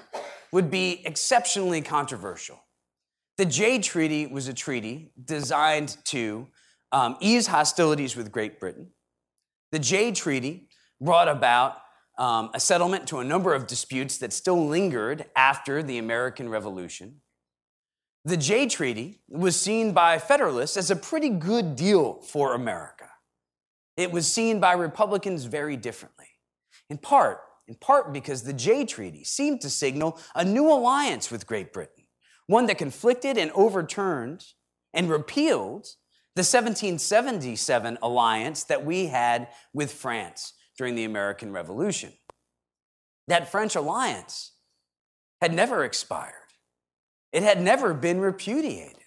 [0.51, 2.59] would be exceptionally controversial.
[3.37, 6.47] The Jay Treaty was a treaty designed to
[6.91, 8.89] um, ease hostilities with Great Britain.
[9.71, 10.67] The Jay Treaty
[11.01, 11.77] brought about
[12.17, 17.21] um, a settlement to a number of disputes that still lingered after the American Revolution.
[18.25, 23.09] The Jay Treaty was seen by Federalists as a pretty good deal for America.
[23.97, 26.27] It was seen by Republicans very differently.
[26.89, 31.47] In part, in part because the Jay Treaty seemed to signal a new alliance with
[31.47, 32.05] Great Britain,
[32.47, 34.45] one that conflicted and overturned
[34.93, 35.87] and repealed
[36.35, 42.13] the 1777 alliance that we had with France during the American Revolution.
[43.27, 44.51] That French alliance
[45.41, 46.33] had never expired,
[47.31, 48.97] it had never been repudiated.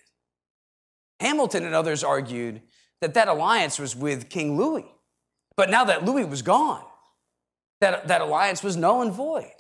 [1.21, 2.61] Hamilton and others argued
[3.01, 4.87] that that alliance was with King Louis.
[5.57, 6.85] But now that Louis was gone,
[7.81, 9.51] that, that alliance was null and void.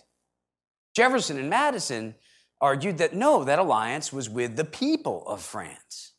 [0.94, 2.14] Jefferson and Madison
[2.60, 6.12] argued that no, that alliance was with the people of France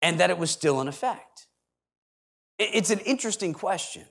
[0.00, 1.46] and that it was still in effect.
[2.58, 4.04] It's an interesting question,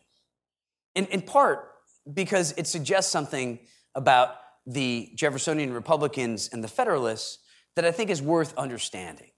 [0.97, 1.69] in, in part
[2.11, 3.59] because it suggests something
[3.93, 4.35] about
[4.65, 7.37] the Jeffersonian Republicans and the Federalists
[7.75, 9.29] that I think is worth understanding.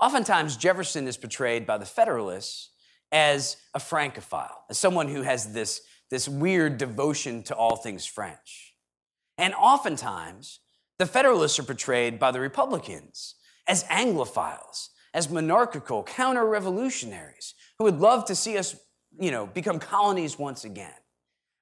[0.00, 2.70] Oftentimes, Jefferson is portrayed by the Federalists
[3.12, 8.74] as a Francophile, as someone who has this, this weird devotion to all things French.
[9.38, 10.58] And oftentimes,
[10.98, 13.36] the Federalists are portrayed by the Republicans
[13.68, 18.74] as Anglophiles, as monarchical counter revolutionaries who would love to see us,
[19.18, 20.94] you know, become colonies once again.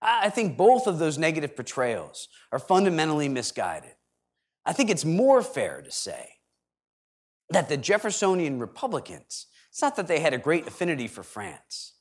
[0.02, 3.94] I think both of those negative portrayals are fundamentally misguided.
[4.64, 6.28] I think it's more fair to say
[7.50, 11.94] that the Jeffersonian Republicans, it's not that they had a great affinity for France,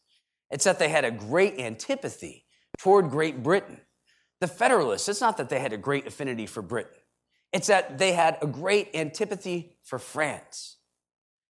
[0.51, 2.45] it's that they had a great antipathy
[2.77, 3.79] toward Great Britain.
[4.41, 6.99] The Federalists, it's not that they had a great affinity for Britain,
[7.53, 10.77] it's that they had a great antipathy for France.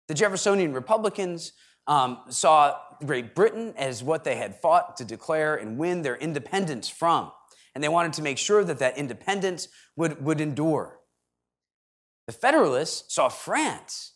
[0.08, 1.54] The Jeffersonian Republicans
[1.88, 6.90] um, saw Great Britain as what they had fought to declare and win their independence
[6.90, 7.32] from.
[7.74, 11.00] And they wanted to make sure that that independence would, would endure.
[12.28, 14.14] The Federalists saw France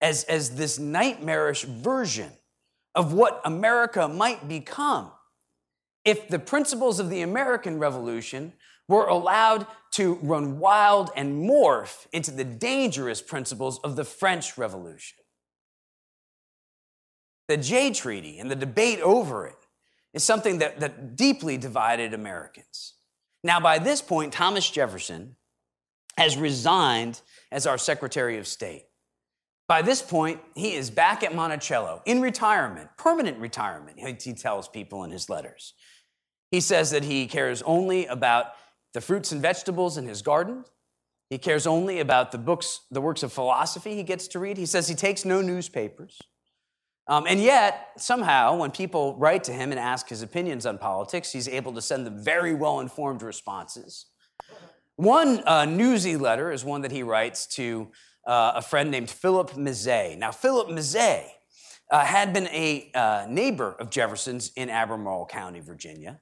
[0.00, 2.30] as, as this nightmarish version
[2.94, 5.10] of what America might become
[6.04, 8.52] if the principles of the American Revolution
[8.88, 15.18] were allowed to run wild and morph into the dangerous principles of the French Revolution.
[17.48, 19.56] The Jay Treaty and the debate over it
[20.12, 22.94] is something that, that deeply divided Americans.
[23.42, 25.36] Now, by this point, Thomas Jefferson
[26.16, 27.20] has resigned
[27.50, 28.84] as our Secretary of State.
[29.68, 35.04] By this point, he is back at Monticello in retirement, permanent retirement, he tells people
[35.04, 35.74] in his letters.
[36.50, 38.46] He says that he cares only about
[38.94, 40.64] the fruits and vegetables in his garden.
[41.28, 44.56] He cares only about the books, the works of philosophy he gets to read.
[44.56, 46.18] He says he takes no newspapers.
[47.08, 51.32] Um, and yet, somehow, when people write to him and ask his opinions on politics,
[51.32, 54.06] he's able to send them very well informed responses.
[54.96, 57.90] One uh, newsy letter is one that he writes to
[58.26, 60.18] uh, a friend named Philip Mazzei.
[60.18, 61.24] Now, Philip Mazzei
[61.90, 66.20] uh, had been a uh, neighbor of Jefferson's in Albemarle County, Virginia.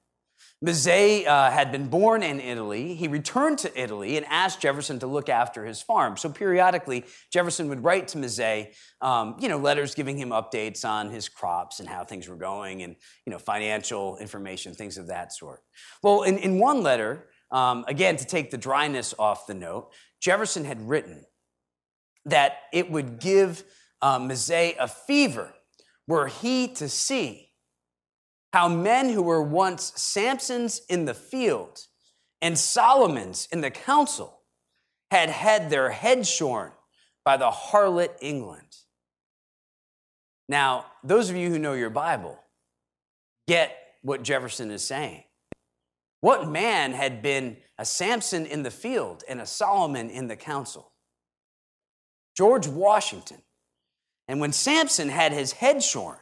[0.65, 2.95] Mazzei uh, had been born in Italy.
[2.95, 6.17] He returned to Italy and asked Jefferson to look after his farm.
[6.17, 11.11] So periodically, Jefferson would write to Mazzei, um, you know, letters giving him updates on
[11.11, 12.97] his crops and how things were going, and
[13.27, 15.61] you know, financial information, things of that sort.
[16.03, 20.65] Well, in, in one letter, um, again to take the dryness off the note, Jefferson
[20.65, 21.27] had written
[22.25, 23.63] that it would give
[24.01, 25.55] uh, a fever
[26.09, 27.51] were he to see
[28.53, 31.87] how men who were once Samsons in the field
[32.41, 34.41] and Solomons in the council
[35.11, 36.73] had had their heads shorn
[37.25, 38.77] by the harlot England.
[40.49, 42.39] Now, those of you who know your Bible
[43.49, 45.25] get what Jefferson is saying.
[46.21, 50.93] What man had been a Samson in the field and a Solomon in the council?
[52.37, 53.39] George Washington.
[54.29, 56.19] And when Samson had his head shorn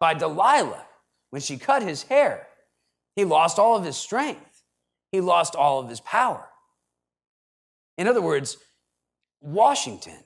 [0.00, 0.86] by Delilah,
[1.34, 2.46] when she cut his hair,
[3.16, 4.62] he lost all of his strength,
[5.10, 6.48] he lost all of his power.
[7.98, 8.56] In other words,
[9.40, 10.20] Washington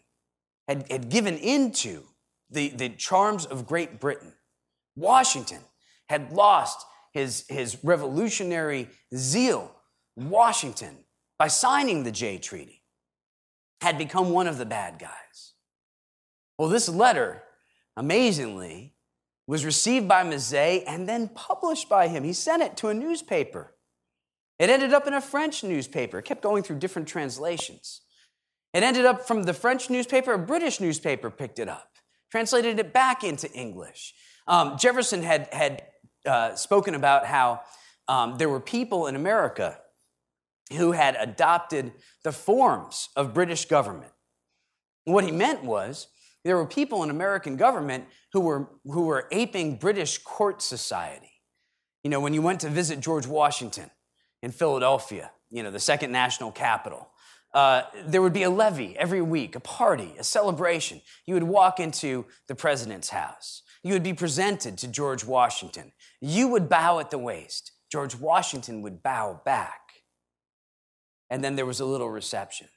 [0.68, 2.02] had, had given into
[2.50, 4.34] the, the charms of Great Britain.
[4.96, 5.61] Washington
[6.11, 6.84] had lost
[7.14, 9.74] his, his revolutionary zeal.
[10.14, 10.94] Washington,
[11.38, 12.82] by signing the Jay Treaty,
[13.80, 15.54] had become one of the bad guys.
[16.59, 17.44] Well, this letter,
[17.96, 18.92] amazingly,
[19.49, 22.22] was received by Mazzei and then published by him.
[22.22, 23.74] He sent it to a newspaper.
[24.59, 26.18] It ended up in a French newspaper.
[26.18, 28.03] It kept going through different translations.
[28.74, 31.92] It ended up from the French newspaper, a British newspaper picked it up,
[32.30, 34.12] translated it back into English.
[34.46, 35.82] Um, Jefferson had, had
[36.26, 37.62] uh, spoken about how
[38.07, 39.78] um, there were people in America
[40.76, 41.92] who had adopted
[42.22, 44.12] the forms of British government.
[45.05, 46.09] What he meant was
[46.45, 51.32] there were people in American government who were, who were aping British court society.
[52.05, 53.91] You know, when you went to visit George Washington
[54.43, 57.11] in Philadelphia, you know, the second national capital,
[57.55, 61.01] uh, there would be a levee every week, a party, a celebration.
[61.26, 63.62] You would walk into the president's house.
[63.82, 65.93] You would be presented to George Washington.
[66.20, 67.72] You would bow at the waist.
[67.91, 69.80] George Washington would bow back.
[71.30, 72.68] And then there was a little reception.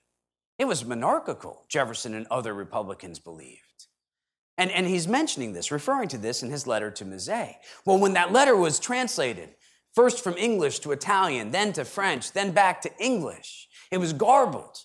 [0.58, 3.60] It was monarchical, Jefferson and other Republicans believed.
[4.58, 7.56] And, and he's mentioning this, referring to this in his letter to Mazzei.
[7.86, 9.49] Well, when that letter was translated,
[9.95, 14.78] first from English to Italian, then to French, then back to English, it was garbled.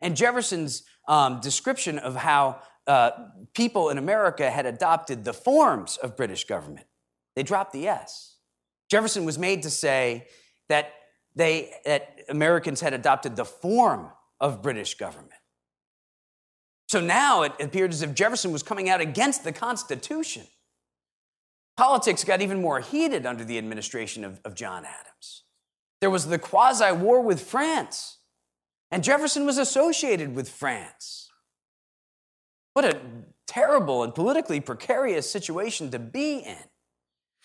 [0.00, 3.12] And Jefferson's um, description of how uh,
[3.54, 6.86] people in America had adopted the forms of British government,
[7.34, 8.36] they dropped the S.
[8.90, 10.26] Jefferson was made to say
[10.68, 10.92] that,
[11.34, 14.10] they, that Americans had adopted the form
[14.42, 15.30] of British government.
[16.88, 20.42] So now it appeared as if Jefferson was coming out against the Constitution.
[21.78, 25.44] Politics got even more heated under the administration of, of John Adams.
[26.02, 28.18] There was the quasi war with France,
[28.90, 31.30] and Jefferson was associated with France.
[32.74, 33.00] What a
[33.46, 36.64] terrible and politically precarious situation to be in.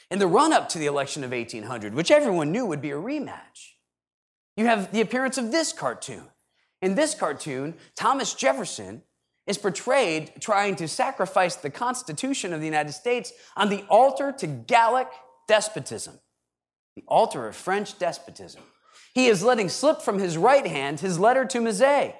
[0.09, 2.95] In the run up to the election of 1800, which everyone knew would be a
[2.95, 3.75] rematch,
[4.55, 6.27] you have the appearance of this cartoon.
[6.81, 9.01] In this cartoon, Thomas Jefferson
[9.47, 14.47] is portrayed trying to sacrifice the Constitution of the United States on the altar to
[14.47, 15.07] Gallic
[15.47, 16.19] despotism,
[16.95, 18.61] the altar of French despotism.
[19.13, 22.13] He is letting slip from his right hand his letter to Mazzei.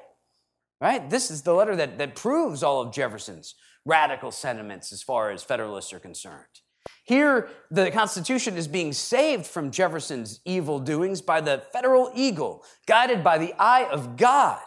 [0.80, 1.10] Right?
[1.10, 3.56] This is the letter that, that proves all of Jefferson's
[3.86, 6.62] radical sentiments as far as Federalists are concerned.
[7.04, 13.24] Here, the Constitution is being saved from Jefferson's evil doings by the federal eagle, guided
[13.24, 14.60] by the eye of God.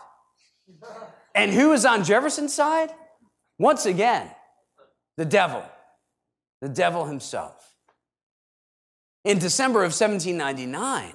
[1.35, 2.91] And who is on Jefferson's side?
[3.59, 4.31] Once again,
[5.19, 5.63] the devil,
[6.63, 7.75] the devil himself.
[9.25, 11.13] In December of 1799,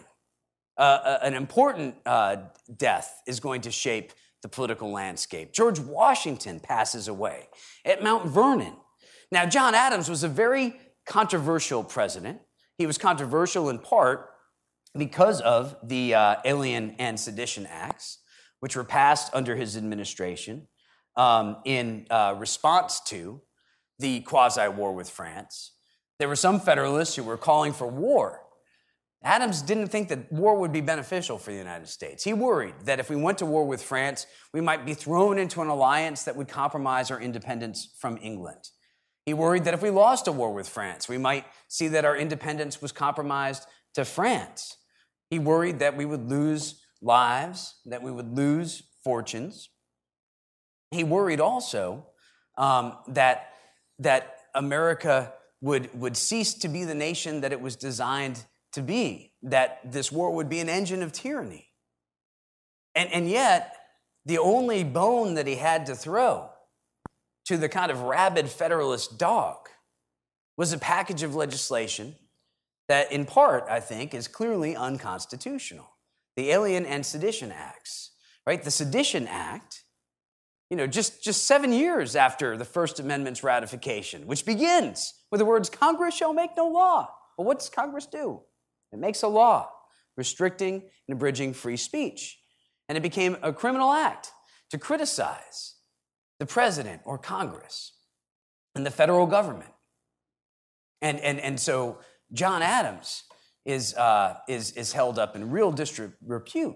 [0.77, 2.35] uh, uh, an important uh,
[2.77, 4.11] death is going to shape
[4.43, 5.53] the political landscape.
[5.53, 7.47] George Washington passes away
[7.83, 8.75] at Mount Vernon.
[9.31, 12.39] Now, John Adams was a very controversial president.
[12.77, 14.29] He was controversial in part
[14.97, 18.19] because of the uh, Alien and Sedition Acts,
[18.59, 20.67] which were passed under his administration
[21.17, 23.41] um, in uh, response to
[23.99, 25.71] the quasi war with France.
[26.19, 28.41] There were some Federalists who were calling for war.
[29.23, 32.23] Adams didn't think that war would be beneficial for the United States.
[32.23, 35.61] He worried that if we went to war with France, we might be thrown into
[35.61, 38.69] an alliance that would compromise our independence from England.
[39.25, 42.15] He worried that if we lost a war with France, we might see that our
[42.15, 43.65] independence was compromised
[43.95, 44.77] to France.
[45.29, 49.69] He worried that we would lose lives, that we would lose fortunes.
[50.91, 52.07] He worried also
[52.57, 53.49] um, that,
[53.99, 59.33] that America would, would cease to be the nation that it was designed to be,
[59.41, 61.69] that this war would be an engine of tyranny.
[62.93, 63.75] And, and yet,
[64.25, 66.49] the only bone that he had to throw
[67.45, 69.69] to the kind of rabid Federalist dog
[70.57, 72.15] was a package of legislation
[72.87, 75.89] that, in part, I think, is clearly unconstitutional
[76.35, 78.11] the Alien and Sedition Acts,
[78.45, 78.61] right?
[78.61, 79.83] The Sedition Act,
[80.69, 85.45] you know, just, just seven years after the First Amendment's ratification, which begins with the
[85.45, 87.09] words, Congress shall make no law.
[87.37, 88.41] Well, what does Congress do?
[88.91, 89.69] It makes a law
[90.17, 92.37] restricting and abridging free speech.
[92.87, 94.31] And it became a criminal act
[94.71, 95.74] to criticize
[96.39, 97.93] the president or Congress
[98.73, 99.71] and the federal government.
[101.01, 101.99] And, and, and so
[102.33, 103.23] John Adams
[103.65, 106.75] is, uh, is, is held up in real disrepute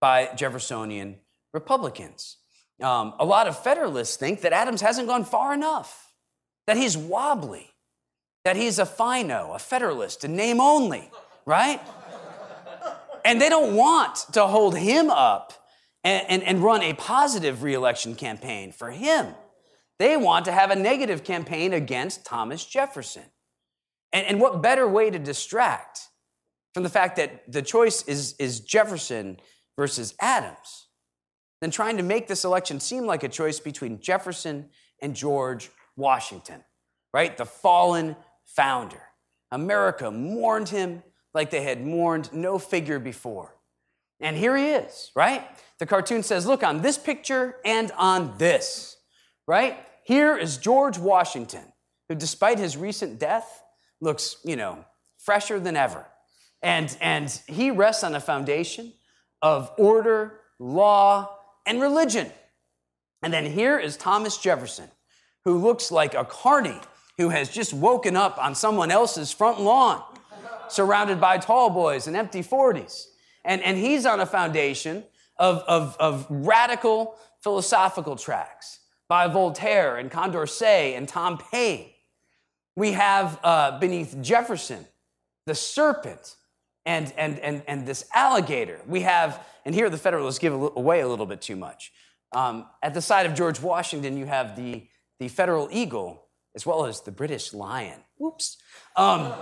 [0.00, 1.16] by Jeffersonian
[1.52, 2.38] Republicans.
[2.82, 6.12] Um, a lot of Federalists think that Adams hasn't gone far enough,
[6.66, 7.70] that he's wobbly,
[8.44, 11.10] that he's a FINO, a Federalist, a name only,
[11.46, 11.80] right?
[13.24, 15.52] and they don't want to hold him up
[16.06, 19.34] and, and, and run a positive reelection campaign for him.
[19.98, 23.24] They want to have a negative campaign against Thomas Jefferson.
[24.12, 26.08] And, and what better way to distract
[26.74, 29.38] from the fact that the choice is, is Jefferson
[29.76, 30.86] versus Adams
[31.60, 34.68] than trying to make this election seem like a choice between Jefferson
[35.02, 36.62] and George Washington,
[37.12, 37.36] right?
[37.36, 39.02] The fallen founder.
[39.50, 41.02] America mourned him
[41.34, 43.55] like they had mourned no figure before.
[44.20, 45.46] And here he is, right?
[45.78, 48.96] The cartoon says, look, on this picture and on this,
[49.46, 49.78] right?
[50.04, 51.64] Here is George Washington,
[52.08, 53.62] who, despite his recent death,
[54.00, 54.84] looks, you know,
[55.18, 56.06] fresher than ever.
[56.62, 58.92] And, and he rests on a foundation
[59.42, 61.36] of order, law,
[61.66, 62.30] and religion.
[63.22, 64.88] And then here is Thomas Jefferson,
[65.44, 66.80] who looks like a carny
[67.18, 70.02] who has just woken up on someone else's front lawn,
[70.68, 73.06] surrounded by tall boys and empty 40s.
[73.46, 75.04] And, and he's on a foundation
[75.38, 81.90] of, of, of radical philosophical tracks by Voltaire and Condorcet and Tom Paine.
[82.74, 84.84] We have uh, beneath Jefferson
[85.46, 86.34] the serpent
[86.84, 88.80] and, and, and, and this alligator.
[88.86, 91.92] We have, and here the Federalists give away a little bit too much.
[92.32, 94.86] Um, at the side of George Washington, you have the,
[95.20, 98.00] the federal eagle as well as the British lion.
[98.18, 98.56] Whoops.
[98.96, 99.32] Um,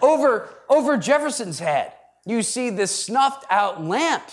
[0.00, 1.92] over, over Jefferson's head,
[2.26, 4.24] you see this snuffed out lamp.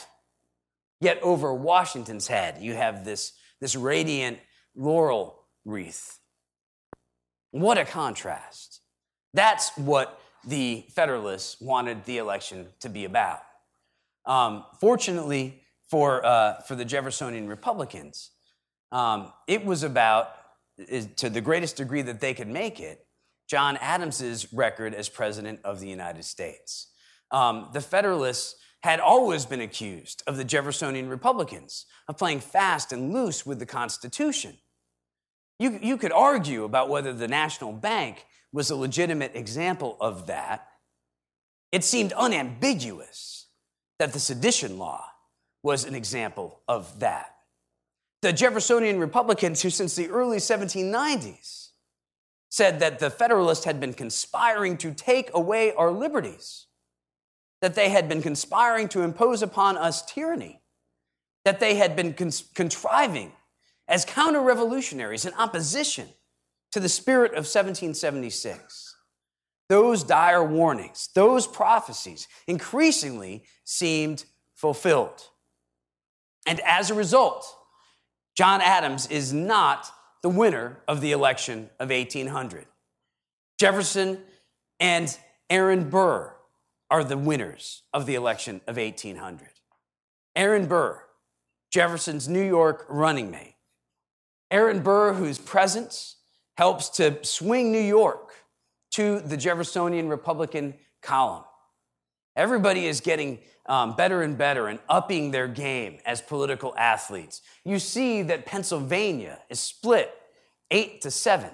[0.99, 4.39] Yet over Washington's head, you have this, this radiant
[4.75, 6.17] laurel wreath.
[7.51, 8.81] What a contrast.
[9.33, 13.41] That's what the Federalists wanted the election to be about.
[14.25, 18.31] Um, fortunately for, uh, for the Jeffersonian Republicans,
[18.91, 20.29] um, it was about,
[21.17, 23.05] to the greatest degree that they could make it,
[23.47, 26.91] John Adams's record as president of the United States.
[27.32, 33.13] Um, the Federalists had always been accused of the Jeffersonian Republicans of playing fast and
[33.13, 34.57] loose with the Constitution.
[35.59, 40.67] You, you could argue about whether the National Bank was a legitimate example of that.
[41.71, 43.47] It seemed unambiguous
[43.99, 45.03] that the sedition law
[45.63, 47.34] was an example of that.
[48.21, 51.69] The Jeffersonian Republicans, who since the early 1790s
[52.49, 56.67] said that the Federalists had been conspiring to take away our liberties,
[57.62, 60.62] that they had been conspiring to impose upon us tyranny,
[61.45, 63.32] that they had been contriving
[63.88, 66.08] as counter revolutionaries in opposition
[66.72, 68.95] to the spirit of 1776.
[69.70, 75.24] Those dire warnings, those prophecies increasingly seemed fulfilled.
[76.45, 77.45] And as a result,
[78.36, 79.91] John Adams is not
[80.22, 82.66] the winner of the election of 1800.
[83.60, 84.20] Jefferson
[84.80, 85.18] and
[85.49, 86.34] Aaron Burr
[86.89, 89.49] are the winners of the election of 1800.
[90.35, 91.01] Aaron Burr,
[91.71, 93.55] Jefferson's New York running mate.
[94.49, 96.15] Aaron Burr, whose presence
[96.57, 98.33] helps to swing New York
[98.91, 101.43] to the Jeffersonian Republican column.
[102.35, 107.41] Everybody is getting um, better and better and upping their game as political athletes.
[107.65, 110.13] You see that Pennsylvania is split
[110.71, 111.49] eight to seven.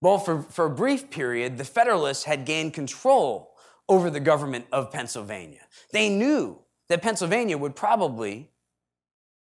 [0.00, 3.51] Well, for, for a brief period, the Federalists had gained control
[3.88, 5.60] over the government of Pennsylvania.
[5.92, 6.58] They knew
[6.88, 8.50] that Pennsylvania would probably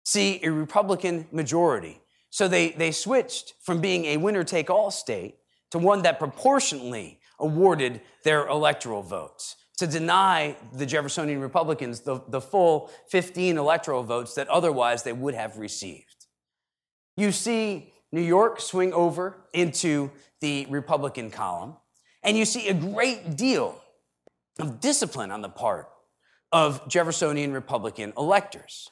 [0.03, 1.99] see a Republican majority.
[2.29, 5.37] So they, they switched from being a winner take all state
[5.71, 12.39] to one that proportionately awarded their electoral votes to deny the Jeffersonian Republicans the, the
[12.39, 16.27] full 15 electoral votes that otherwise they would have received.
[17.17, 21.75] You see New York swing over into the Republican column,
[22.23, 23.81] and you see a great deal
[24.59, 25.89] of discipline on the part
[26.51, 28.89] of Jeffersonian Republican electors.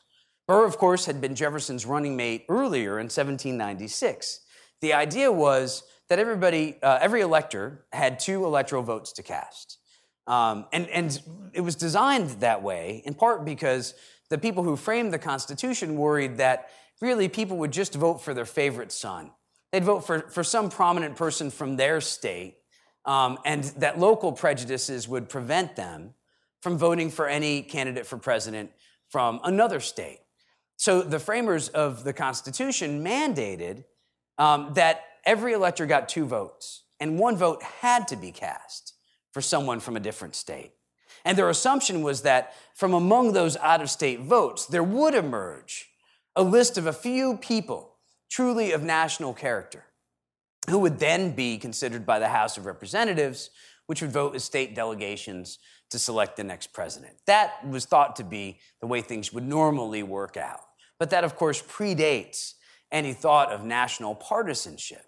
[0.47, 4.41] Burr, of course, had been Jefferson's running mate earlier in 1796.
[4.81, 9.79] The idea was that everybody, uh, every elector had two electoral votes to cast.
[10.27, 11.21] Um, and, and
[11.53, 13.93] it was designed that way in part because
[14.29, 16.69] the people who framed the Constitution worried that
[17.01, 19.31] really people would just vote for their favorite son.
[19.71, 22.57] They'd vote for, for some prominent person from their state
[23.05, 26.13] um, and that local prejudices would prevent them
[26.61, 28.71] from voting for any candidate for president
[29.09, 30.19] from another state.
[30.77, 33.83] So the framers of the Constitution mandated
[34.37, 38.93] um, that every elector got two votes, and one vote had to be cast
[39.31, 40.71] for someone from a different state.
[41.25, 45.89] And their assumption was that from among those out of state votes, there would emerge
[46.35, 47.95] a list of a few people
[48.29, 49.85] truly of national character
[50.69, 53.49] who would then be considered by the House of Representatives,
[53.87, 55.59] which would vote as state delegations
[55.89, 57.13] to select the next president.
[57.27, 60.61] That was thought to be the way things would normally work out.
[60.99, 62.53] But that, of course, predates
[62.91, 65.05] any thought of national partisanship.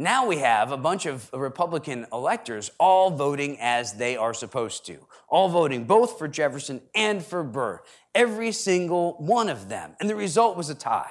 [0.00, 4.98] Now we have a bunch of Republican electors all voting as they are supposed to,
[5.28, 7.80] all voting both for Jefferson and for Burr,
[8.14, 9.96] every single one of them.
[9.98, 11.10] And the result was a tie,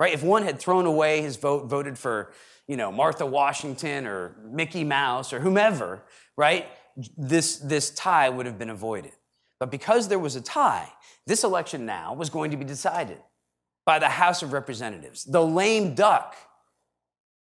[0.00, 0.12] right?
[0.12, 2.32] If one had thrown away his vote, voted for
[2.68, 6.02] you know, Martha Washington or Mickey Mouse or whomever,
[6.36, 6.66] right?
[7.16, 9.12] This, this tie would have been avoided.
[9.60, 10.92] But because there was a tie,
[11.26, 13.18] this election now was going to be decided
[13.84, 16.34] by the House of Representatives, the lame duck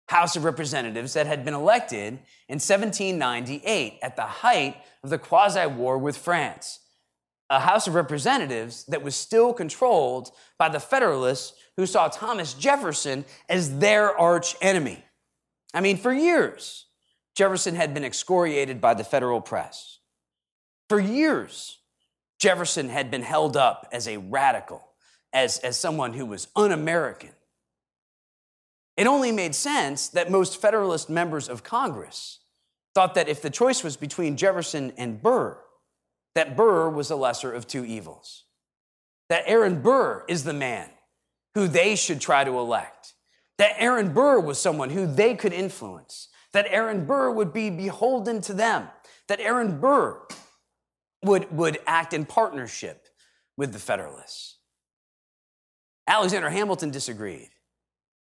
[0.08, 5.66] House of Representatives that had been elected in 1798 at the height of the quasi
[5.66, 6.80] war with France.
[7.50, 13.26] A House of Representatives that was still controlled by the Federalists who saw Thomas Jefferson
[13.50, 15.04] as their arch enemy.
[15.76, 16.86] I mean, for years,
[17.36, 20.00] Jefferson had been excoriated by the federal press.
[20.88, 21.80] For years,
[22.40, 24.88] Jefferson had been held up as a radical,
[25.34, 27.32] as, as someone who was un American.
[28.96, 32.40] It only made sense that most Federalist members of Congress
[32.94, 35.60] thought that if the choice was between Jefferson and Burr,
[36.36, 38.46] that Burr was the lesser of two evils.
[39.28, 40.90] That Aaron Burr is the man
[41.54, 43.15] who they should try to elect
[43.58, 48.42] that Aaron Burr was someone who they could influence, that Aaron Burr would be beholden
[48.42, 48.88] to them,
[49.28, 50.22] that Aaron Burr
[51.24, 53.08] would, would act in partnership
[53.58, 54.60] with the Federalists.
[56.08, 57.50] Alexander Hamilton disagreed.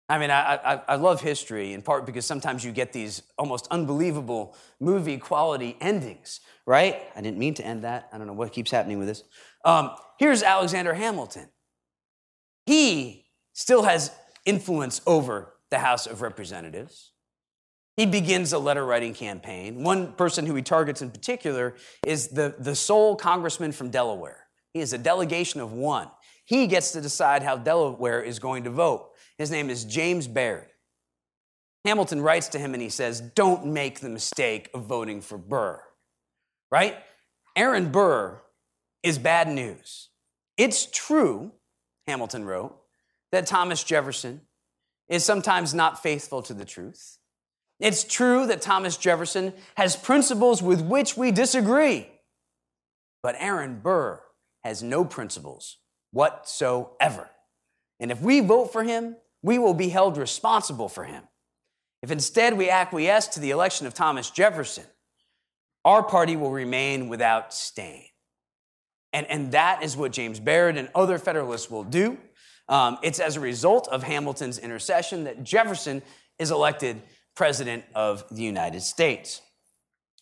[0.09, 3.67] I mean, I, I, I, love history in part because sometimes you get these almost
[3.69, 7.03] unbelievable movie quality endings, right?
[7.15, 8.09] I didn't mean to end that.
[8.11, 9.23] I don't know what keeps happening with this.
[9.63, 11.47] Um, here's Alexander Hamilton.
[12.65, 14.11] He still has
[14.45, 17.11] influence over the House of Representatives.
[17.97, 19.83] He begins a letter writing campaign.
[19.83, 21.75] One person who he targets in particular
[22.05, 24.45] is the, the sole congressman from Delaware.
[24.73, 26.09] He is a delegation of one.
[26.45, 29.11] He gets to decide how Delaware is going to vote.
[29.37, 30.67] His name is James Bayard.
[31.85, 35.81] Hamilton writes to him and he says, Don't make the mistake of voting for Burr.
[36.71, 36.97] Right?
[37.55, 38.41] Aaron Burr
[39.03, 40.09] is bad news.
[40.57, 41.51] It's true,
[42.07, 42.79] Hamilton wrote,
[43.31, 44.41] that Thomas Jefferson
[45.07, 47.17] is sometimes not faithful to the truth.
[47.79, 52.07] It's true that Thomas Jefferson has principles with which we disagree.
[53.23, 54.21] But Aaron Burr
[54.63, 55.77] has no principles
[56.11, 57.29] whatsoever.
[57.99, 61.23] And if we vote for him, we will be held responsible for him.
[62.01, 64.85] If instead we acquiesce to the election of Thomas Jefferson,
[65.85, 68.05] our party will remain without stain.
[69.11, 72.17] And, and that is what James Bayard and other Federalists will do.
[72.69, 76.03] Um, it's as a result of Hamilton's intercession that Jefferson
[76.37, 77.01] is elected
[77.35, 79.41] President of the United States.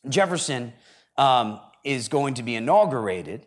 [0.07, 0.73] Jefferson
[1.17, 3.45] um, is going to be inaugurated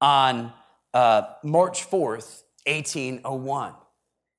[0.00, 0.52] on
[0.94, 3.74] uh, March 4th, 1801.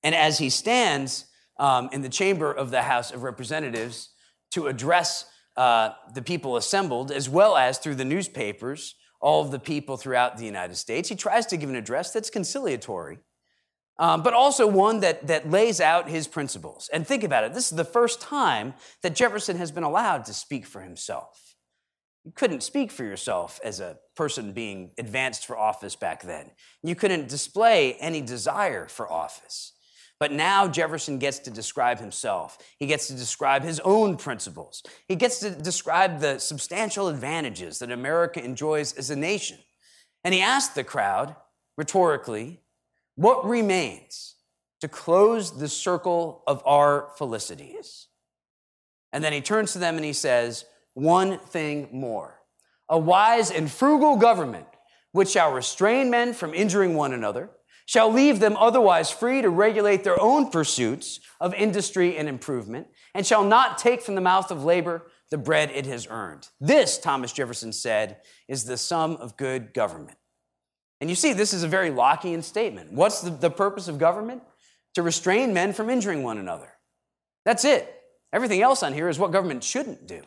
[0.04, 1.26] And as he stands
[1.60, 4.10] um, in the chamber of the House of Representatives
[4.52, 5.26] to address
[5.58, 10.38] uh, the people assembled, as well as through the newspapers, all of the people throughout
[10.38, 13.20] the United States, he tries to give an address that's conciliatory
[13.98, 16.90] um, but also one that, that lays out his principles.
[16.92, 20.34] And think about it this is the first time that Jefferson has been allowed to
[20.34, 21.56] speak for himself.
[22.24, 26.50] You couldn't speak for yourself as a person being advanced for office back then.
[26.82, 29.74] You couldn't display any desire for office.
[30.20, 32.58] But now Jefferson gets to describe himself.
[32.80, 34.82] He gets to describe his own principles.
[35.08, 39.58] He gets to describe the substantial advantages that America enjoys as a nation.
[40.24, 41.36] And he asked the crowd,
[41.78, 42.62] rhetorically,
[43.16, 44.36] what remains
[44.82, 48.08] to close the circle of our felicities?
[49.14, 52.42] And then he turns to them and he says, One thing more.
[52.90, 54.68] A wise and frugal government,
[55.12, 57.50] which shall restrain men from injuring one another,
[57.86, 63.26] shall leave them otherwise free to regulate their own pursuits of industry and improvement, and
[63.26, 66.50] shall not take from the mouth of labor the bread it has earned.
[66.60, 70.18] This, Thomas Jefferson said, is the sum of good government.
[71.02, 72.92] And you see, this is a very Lockean statement.
[72.94, 74.44] What's the, the purpose of government?
[74.96, 76.72] To restrain men from injuring one another.
[77.44, 77.94] That's it.
[78.32, 80.22] Everything else on here is what government shouldn't do.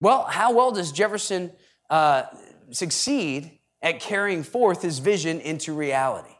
[0.00, 1.52] Well, how well does Jefferson
[1.90, 2.24] uh,
[2.70, 6.34] succeed at carrying forth his vision into reality?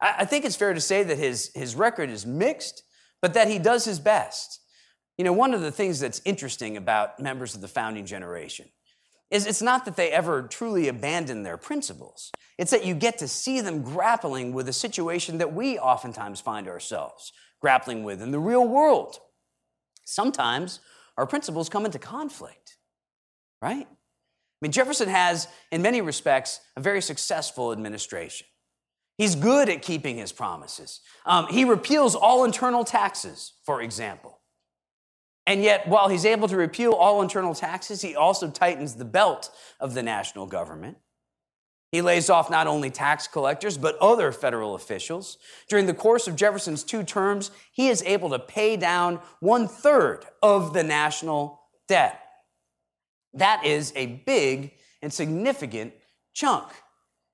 [0.00, 2.82] I, I think it's fair to say that his, his record is mixed,
[3.20, 4.60] but that he does his best.
[5.18, 8.68] You know, one of the things that's interesting about members of the founding generation
[9.30, 12.30] is it's not that they ever truly abandon their principles.
[12.58, 16.68] It's that you get to see them grappling with a situation that we oftentimes find
[16.68, 19.18] ourselves grappling with in the real world.
[20.04, 20.80] Sometimes
[21.16, 22.76] our principles come into conflict,
[23.60, 23.86] right?
[23.86, 28.46] I mean, Jefferson has, in many respects, a very successful administration.
[29.18, 31.00] He's good at keeping his promises.
[31.24, 34.38] Um, he repeals all internal taxes, for example.
[35.46, 39.50] And yet, while he's able to repeal all internal taxes, he also tightens the belt
[39.78, 40.96] of the national government.
[41.92, 45.38] He lays off not only tax collectors, but other federal officials.
[45.68, 50.26] During the course of Jefferson's two terms, he is able to pay down one third
[50.42, 52.20] of the national debt.
[53.34, 55.94] That is a big and significant
[56.34, 56.68] chunk.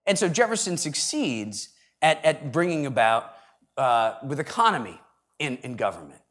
[0.05, 1.71] And so Jefferson succeeds
[2.03, 3.33] at, at bringing about
[3.77, 5.01] uh, with economy
[5.39, 6.22] in, in government.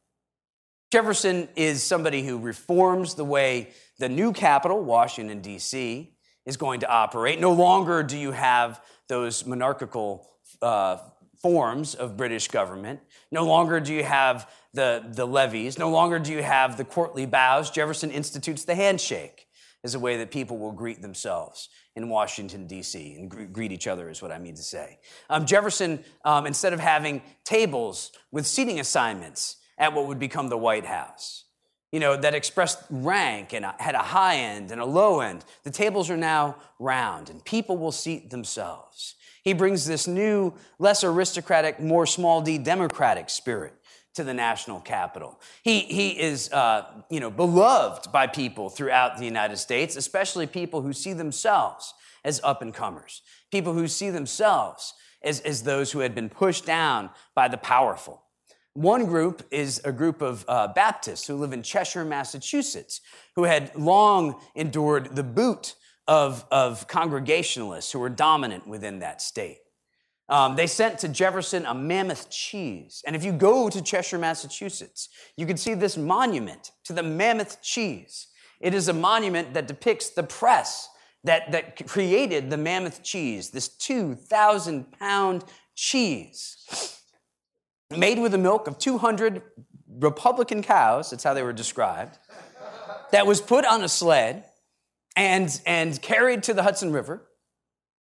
[0.92, 6.14] Jefferson is somebody who reforms the way the new capital, Washington, D.C.,
[6.46, 7.40] is going to operate.
[7.40, 10.28] No longer do you have those monarchical
[10.62, 10.98] uh,
[11.42, 13.00] forms of British government.
[13.32, 15.80] No longer do you have the, the levees.
[15.80, 17.72] No longer do you have the courtly bows.
[17.72, 19.48] Jefferson institutes the handshake
[19.84, 24.10] as a way that people will greet themselves in Washington, D.C., and greet each other,
[24.10, 25.00] is what I mean to say.
[25.30, 30.58] Um, Jefferson, um, instead of having tables with seating assignments, at what would become the
[30.58, 31.46] White House.
[31.92, 35.44] You know, that expressed rank and had a high end and a low end.
[35.64, 39.16] The tables are now round and people will seat themselves.
[39.44, 43.74] He brings this new, less aristocratic, more small d democratic spirit
[44.14, 45.40] to the national capital.
[45.64, 50.82] He, he is, uh, you know, beloved by people throughout the United States, especially people
[50.82, 51.94] who see themselves
[52.24, 54.94] as up and comers, people who see themselves
[55.24, 58.22] as, as those who had been pushed down by the powerful.
[58.74, 63.02] One group is a group of uh, Baptists who live in Cheshire, Massachusetts,
[63.36, 65.76] who had long endured the boot
[66.08, 69.58] of, of Congregationalists who were dominant within that state.
[70.30, 73.04] Um, they sent to Jefferson a mammoth cheese.
[73.06, 77.62] And if you go to Cheshire, Massachusetts, you can see this monument to the mammoth
[77.62, 78.28] cheese.
[78.62, 80.88] It is a monument that depicts the press
[81.26, 85.44] that, that created the mammoth cheese, this 2,000 pound
[85.76, 87.01] cheese
[87.98, 89.42] made with the milk of 200
[90.00, 92.18] Republican cows, that's how they were described,
[93.12, 94.46] that was put on a sled
[95.16, 97.28] and, and carried to the Hudson River,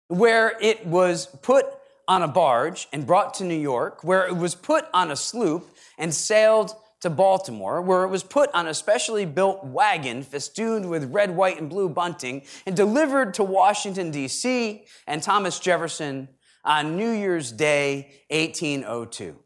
[0.08, 1.66] where it was put
[2.08, 5.70] on a barge and brought to New York, where it was put on a sloop
[5.98, 11.12] and sailed to Baltimore, where it was put on a specially built wagon festooned with
[11.12, 14.86] red, white, and blue bunting and delivered to Washington, D.C.
[15.06, 16.30] and Thomas Jefferson
[16.64, 19.38] on New Year's Day, 1802.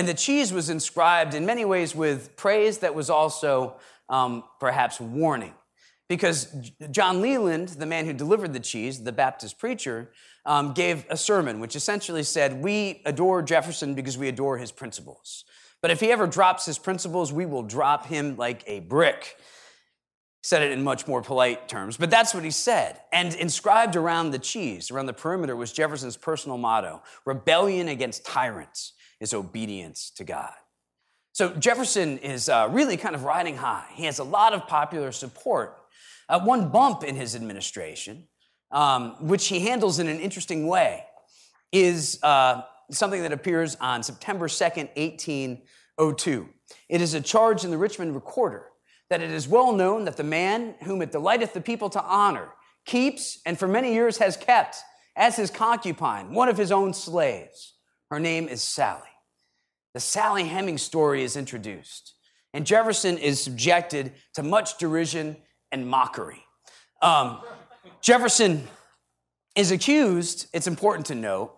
[0.00, 3.76] And the cheese was inscribed in many ways with praise that was also
[4.08, 5.52] um, perhaps warning.
[6.08, 10.10] Because John Leland, the man who delivered the cheese, the Baptist preacher,
[10.46, 15.44] um, gave a sermon which essentially said, We adore Jefferson because we adore his principles.
[15.82, 19.36] But if he ever drops his principles, we will drop him like a brick.
[20.42, 22.98] Said it in much more polite terms, but that's what he said.
[23.12, 28.94] And inscribed around the cheese, around the perimeter, was Jefferson's personal motto rebellion against tyrants
[29.20, 30.52] is obedience to God.
[31.32, 33.86] So Jefferson is uh, really kind of riding high.
[33.94, 35.78] He has a lot of popular support.
[36.28, 38.26] Uh, one bump in his administration,
[38.72, 41.04] um, which he handles in an interesting way,
[41.72, 46.48] is uh, something that appears on September 2nd, 1802.
[46.88, 48.66] It is a charge in the Richmond Recorder
[49.08, 52.48] that it is well known that the man whom it delighteth the people to honor
[52.86, 54.76] keeps and for many years has kept
[55.16, 57.74] as his concubine one of his own slaves.
[58.10, 59.08] Her name is Sally.
[59.94, 62.14] The Sally Hemings story is introduced,
[62.52, 65.36] and Jefferson is subjected to much derision
[65.72, 66.42] and mockery.
[67.02, 67.40] Um,
[68.00, 68.66] Jefferson
[69.54, 71.56] is accused, it's important to note,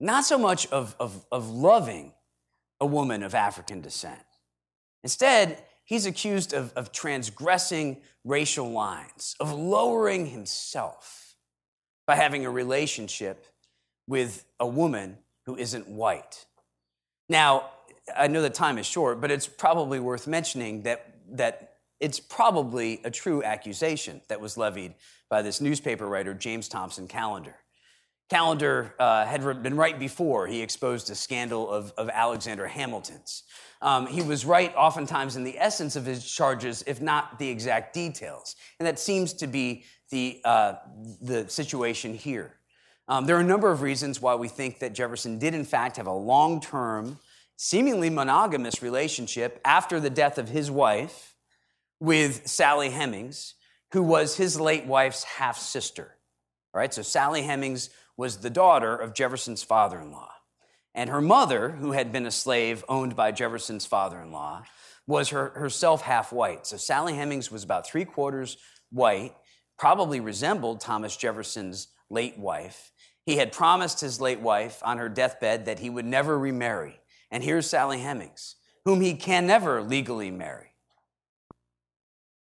[0.00, 2.12] not so much of, of, of loving
[2.80, 4.20] a woman of African descent.
[5.02, 11.36] Instead, he's accused of, of transgressing racial lines, of lowering himself
[12.06, 13.46] by having a relationship
[14.06, 16.46] with a woman who isn't white.
[17.28, 17.70] Now,
[18.16, 23.00] I know the time is short, but it's probably worth mentioning that, that it's probably
[23.04, 24.94] a true accusation that was levied
[25.30, 27.56] by this newspaper writer, James Thompson Callender.
[28.30, 33.44] Callender uh, had been right before he exposed a scandal of, of Alexander Hamilton's.
[33.82, 37.92] Um, he was right oftentimes in the essence of his charges, if not the exact
[37.92, 38.56] details.
[38.78, 40.74] And that seems to be the, uh,
[41.20, 42.56] the situation here.
[43.06, 45.98] Um, there are a number of reasons why we think that Jefferson did, in fact,
[45.98, 47.18] have a long term,
[47.56, 51.36] seemingly monogamous relationship after the death of his wife
[52.00, 53.54] with Sally Hemings,
[53.92, 56.16] who was his late wife's half sister.
[56.72, 60.30] All right, so Sally Hemings was the daughter of Jefferson's father in law.
[60.94, 64.62] And her mother, who had been a slave owned by Jefferson's father in law,
[65.06, 66.66] was her, herself half white.
[66.66, 68.56] So Sally Hemings was about three quarters
[68.90, 69.34] white,
[69.78, 72.92] probably resembled Thomas Jefferson's late wife.
[73.26, 77.00] He had promised his late wife on her deathbed that he would never remarry.
[77.30, 80.74] And here's Sally Hemings, whom he can never legally marry.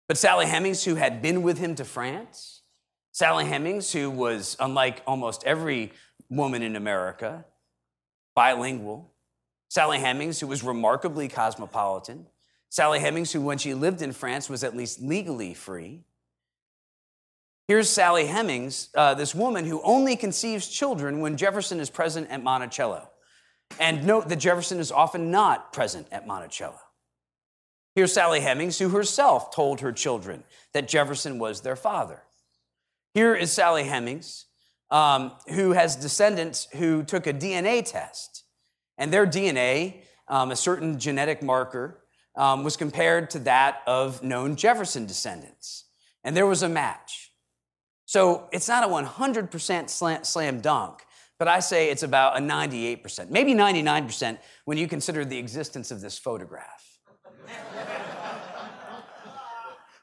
[0.07, 2.61] But Sally Hemings, who had been with him to France,
[3.11, 5.91] Sally Hemings, who was, unlike almost every
[6.29, 7.45] woman in America,
[8.35, 9.11] bilingual.
[9.69, 12.27] Sally Hemings, who was remarkably cosmopolitan.
[12.69, 16.03] Sally Hemings, who, when she lived in France, was at least legally free.
[17.67, 22.41] Here's Sally Hemings, uh, this woman who only conceives children when Jefferson is present at
[22.41, 23.09] Monticello.
[23.77, 26.79] And note that Jefferson is often not present at Monticello.
[27.93, 32.23] Here's Sally Hemings, who herself told her children that Jefferson was their father.
[33.13, 34.45] Here is Sally Hemings,
[34.89, 38.43] um, who has descendants who took a DNA test,
[38.97, 41.99] and their DNA, um, a certain genetic marker,
[42.37, 45.85] um, was compared to that of known Jefferson descendants.
[46.23, 47.26] And there was a match.
[48.07, 51.05] So it's not a 100% slam, slam dunk,
[51.37, 55.99] but I say it's about a 98%, maybe 99% when you consider the existence of
[55.99, 56.99] this photograph.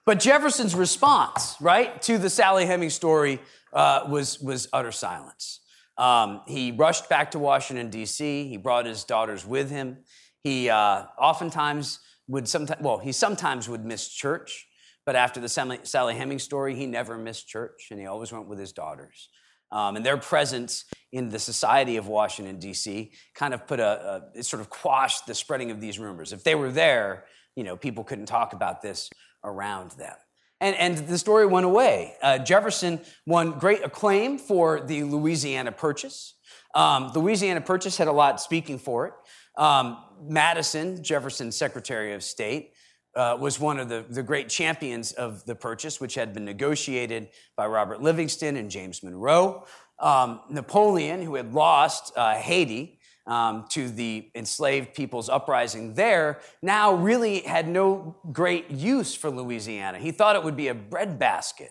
[0.04, 3.40] But Jefferson's response, right, to the Sally Hemings story
[3.72, 5.60] uh, was, was utter silence.
[5.96, 9.96] Um, he rushed back to Washington, D.C., he brought his daughters with him.
[10.42, 14.66] He uh, oftentimes would sometimes, well, he sometimes would miss church,
[15.06, 18.48] but after the Sally, Sally Hemings story, he never missed church and he always went
[18.48, 19.28] with his daughters.
[19.70, 24.38] Um, and their presence in the society of Washington, D.C., kind of put a, a,
[24.38, 26.32] it sort of quashed the spreading of these rumors.
[26.32, 27.24] If they were there,
[27.56, 29.10] you know, people couldn't talk about this
[29.42, 30.14] around them.
[30.60, 32.14] And, and the story went away.
[32.22, 36.34] Uh, Jefferson won great acclaim for the Louisiana Purchase.
[36.74, 39.14] Um, Louisiana Purchase had a lot speaking for it.
[39.60, 42.73] Um, Madison, Jefferson's Secretary of State,
[43.16, 47.28] uh, was one of the, the great champions of the purchase, which had been negotiated
[47.56, 49.64] by Robert Livingston and James Monroe.
[49.98, 56.94] Um, Napoleon, who had lost uh, Haiti um, to the enslaved people's uprising there, now
[56.94, 59.98] really had no great use for Louisiana.
[59.98, 61.70] He thought it would be a breadbasket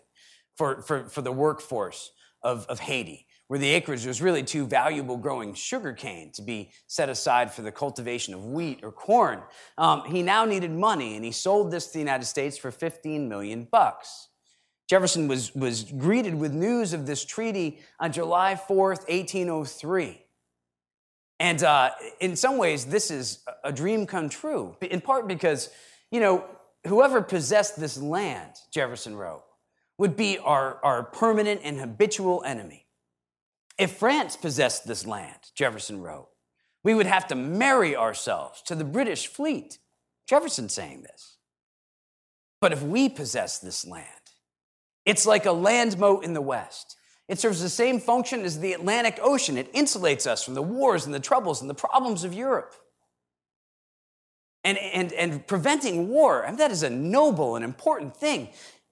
[0.56, 5.18] for, for, for the workforce of, of Haiti where the acreage was really too valuable
[5.18, 9.42] growing sugarcane to be set aside for the cultivation of wheat or corn.
[9.78, 13.28] Um, he now needed money, and he sold this to the United States for 15
[13.28, 14.30] million bucks.
[14.90, 20.20] Jefferson was, was greeted with news of this treaty on July 4th, 1803.
[21.40, 25.70] And uh, in some ways, this is a dream come true, in part because,
[26.12, 26.46] you know,
[26.88, 29.44] whoever possessed this land, Jefferson wrote,
[29.98, 32.83] would be our, our permanent and habitual enemy.
[33.78, 36.30] If France possessed this land, Jefferson wrote,
[36.84, 39.80] we would have to marry ourselves to the British fleet.
[40.28, 41.38] Jefferson saying this.
[42.62, 44.08] But if we possess this land,
[45.06, 46.98] it's like a land moat in the West.
[47.28, 49.58] It serves the same function as the Atlantic Ocean.
[49.58, 52.76] It insulates us from the wars and the troubles and the problems of Europe.
[54.64, 58.50] And, and, and preventing war, I mean, that is a noble and important thing.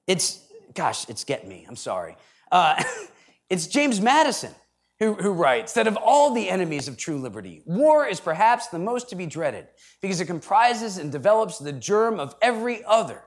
[0.08, 2.18] It's, gosh, it's get me, I'm sorry.
[2.52, 2.82] Uh,
[3.50, 4.54] it's James Madison
[5.02, 8.78] who, who writes that of all the enemies of true liberty, war is perhaps the
[8.78, 9.68] most to be dreaded
[10.00, 13.24] because it comprises and develops the germ of every other.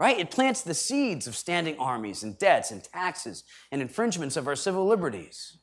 [0.00, 0.18] Right?
[0.18, 4.56] It plants the seeds of standing armies and debts and taxes and infringements of our
[4.56, 5.58] civil liberties.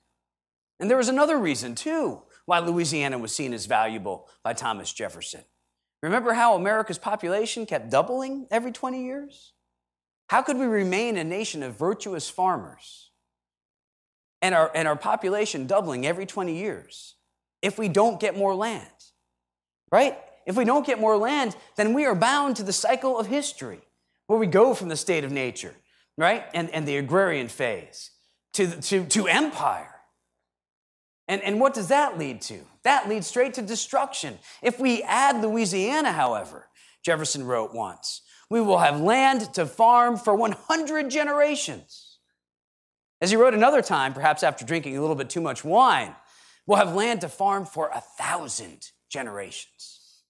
[0.80, 5.42] And there was another reason, too, why Louisiana was seen as valuable by Thomas Jefferson.
[6.04, 9.54] Remember how America's population kept doubling every 20 years?
[10.28, 13.13] How could we remain a nation of virtuous farmers
[14.44, 17.16] and our, and our population doubling every 20 years
[17.64, 18.86] if we don't get more land,
[19.90, 20.18] right?
[20.46, 23.80] If we don't get more land, then we are bound to the cycle of history
[24.28, 25.74] where we go from the state of nature,
[26.18, 26.44] right?
[26.54, 28.12] And, and the agrarian phase
[28.54, 29.96] to, to, to empire.
[31.30, 32.60] And, and what does that lead to?
[32.84, 34.38] That leads straight to destruction.
[34.62, 36.68] If we add Louisiana, however,
[37.02, 42.03] Jefferson wrote once, we will have land to farm for 100 generations.
[43.24, 46.14] As he wrote another time, perhaps after drinking a little bit too much wine,
[46.68, 50.24] we'll have land to farm for a thousand generations.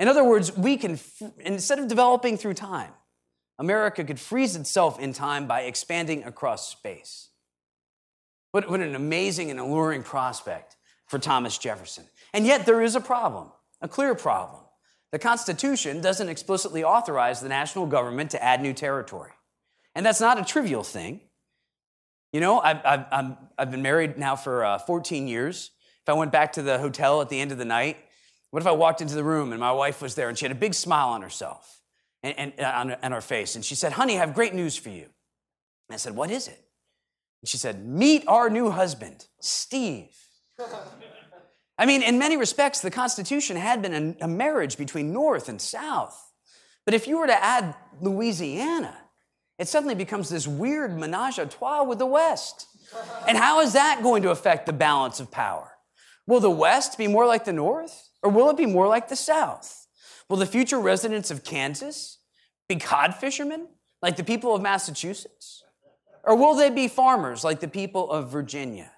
[0.00, 0.98] In other words, we can,
[1.38, 2.90] instead of developing through time,
[3.56, 7.28] America could freeze itself in time by expanding across space.
[8.50, 10.74] What, what an amazing and alluring prospect
[11.06, 12.06] for Thomas Jefferson.
[12.34, 14.62] And yet, there is a problem, a clear problem.
[15.12, 19.30] The Constitution doesn't explicitly authorize the national government to add new territory.
[19.94, 21.20] And that's not a trivial thing.
[22.32, 25.70] You know, I've, I've, i have been married now for uh, 14 years.
[26.02, 27.98] If I went back to the hotel at the end of the night,
[28.50, 30.52] what if I walked into the room and my wife was there and she had
[30.52, 31.80] a big smile on herself
[32.22, 33.54] and, and uh, on, on her face?
[33.54, 35.04] And she said, Honey, I have great news for you.
[35.88, 36.58] And I said, What is it?
[37.42, 40.16] And she said, Meet our new husband, Steve.
[41.78, 45.60] I mean, in many respects, the Constitution had been a, a marriage between North and
[45.60, 46.32] South.
[46.84, 48.96] But if you were to add Louisiana,
[49.62, 52.66] it suddenly becomes this weird menage a trois with the West.
[53.28, 55.70] And how is that going to affect the balance of power?
[56.26, 59.14] Will the West be more like the North, or will it be more like the
[59.14, 59.86] South?
[60.28, 62.18] Will the future residents of Kansas
[62.68, 63.68] be cod fishermen,
[64.02, 65.62] like the people of Massachusetts?
[66.24, 68.90] Or will they be farmers, like the people of Virginia?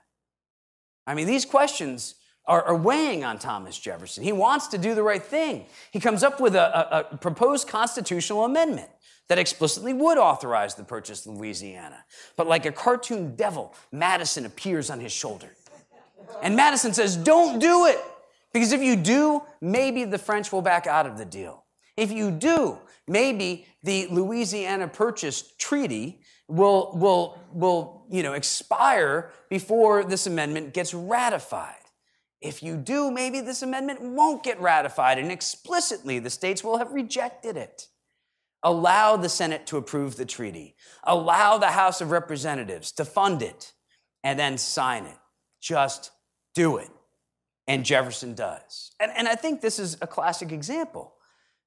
[1.06, 2.14] I mean, these questions
[2.46, 4.24] are, weighing on Thomas Jefferson.
[4.24, 5.66] He wants to do the right thing.
[5.90, 8.88] He comes up with a, a, a proposed constitutional amendment
[9.28, 12.04] that explicitly would authorize the purchase of Louisiana.
[12.36, 15.50] But like a cartoon devil, Madison appears on his shoulder.
[16.42, 18.00] And Madison says, Don't do it.
[18.52, 21.64] Because if you do, maybe the French will back out of the deal.
[21.96, 30.04] If you do, maybe the Louisiana Purchase Treaty will, will, will you know, expire before
[30.04, 31.74] this amendment gets ratified.
[32.40, 36.92] If you do, maybe this amendment won't get ratified, and explicitly the states will have
[36.92, 37.88] rejected it.
[38.64, 40.74] Allow the Senate to approve the treaty.
[41.04, 43.74] Allow the House of Representatives to fund it
[44.24, 45.18] and then sign it.
[45.60, 46.10] Just
[46.54, 46.88] do it.
[47.68, 48.90] And Jefferson does.
[48.98, 51.14] And, and I think this is a classic example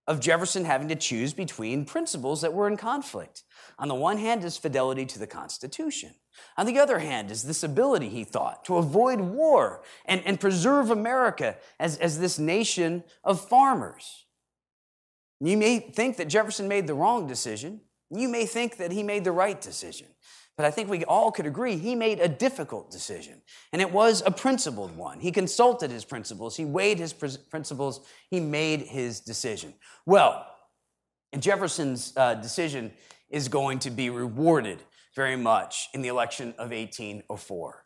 [0.07, 3.43] of Jefferson having to choose between principles that were in conflict.
[3.77, 6.15] On the one hand is fidelity to the Constitution.
[6.55, 10.89] On the other hand is this ability, he thought, to avoid war and, and preserve
[10.89, 14.26] America as, as this nation of farmers.
[15.39, 17.81] You may think that Jefferson made the wrong decision.
[18.09, 20.07] You may think that he made the right decision.
[20.55, 23.43] but I think we all could agree he made a difficult decision.
[23.71, 25.19] And it was a principled one.
[25.19, 29.75] He consulted his principles, he weighed his principles, he made his decision.
[30.07, 30.47] Well,
[31.37, 32.91] Jefferson's uh, decision
[33.29, 34.81] is going to be rewarded
[35.15, 37.85] very much in the election of 1804.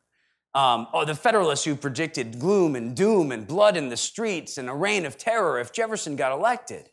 [0.53, 4.69] Um, oh, the Federalists who predicted gloom and doom and blood in the streets and
[4.69, 6.89] a reign of terror if Jefferson got elected.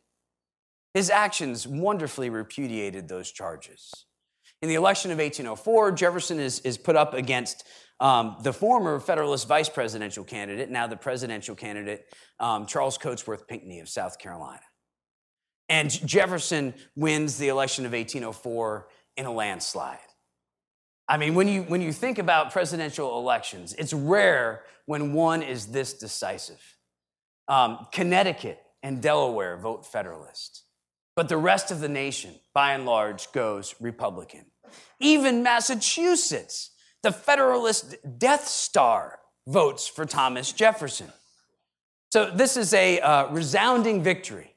[0.98, 3.94] His actions wonderfully repudiated those charges.
[4.62, 7.62] In the election of 1804, Jefferson is, is put up against
[8.00, 13.78] um, the former Federalist vice presidential candidate, now the presidential candidate, um, Charles Cotesworth Pinckney
[13.78, 14.58] of South Carolina.
[15.68, 19.98] And Jefferson wins the election of 1804 in a landslide.
[21.08, 25.66] I mean, when you, when you think about presidential elections, it's rare when one is
[25.66, 26.76] this decisive.
[27.46, 30.64] Um, Connecticut and Delaware vote Federalist.
[31.18, 34.44] But the rest of the nation, by and large, goes Republican.
[35.00, 36.70] Even Massachusetts,
[37.02, 41.08] the Federalist Death Star, votes for Thomas Jefferson.
[42.12, 44.54] So this is a uh, resounding victory,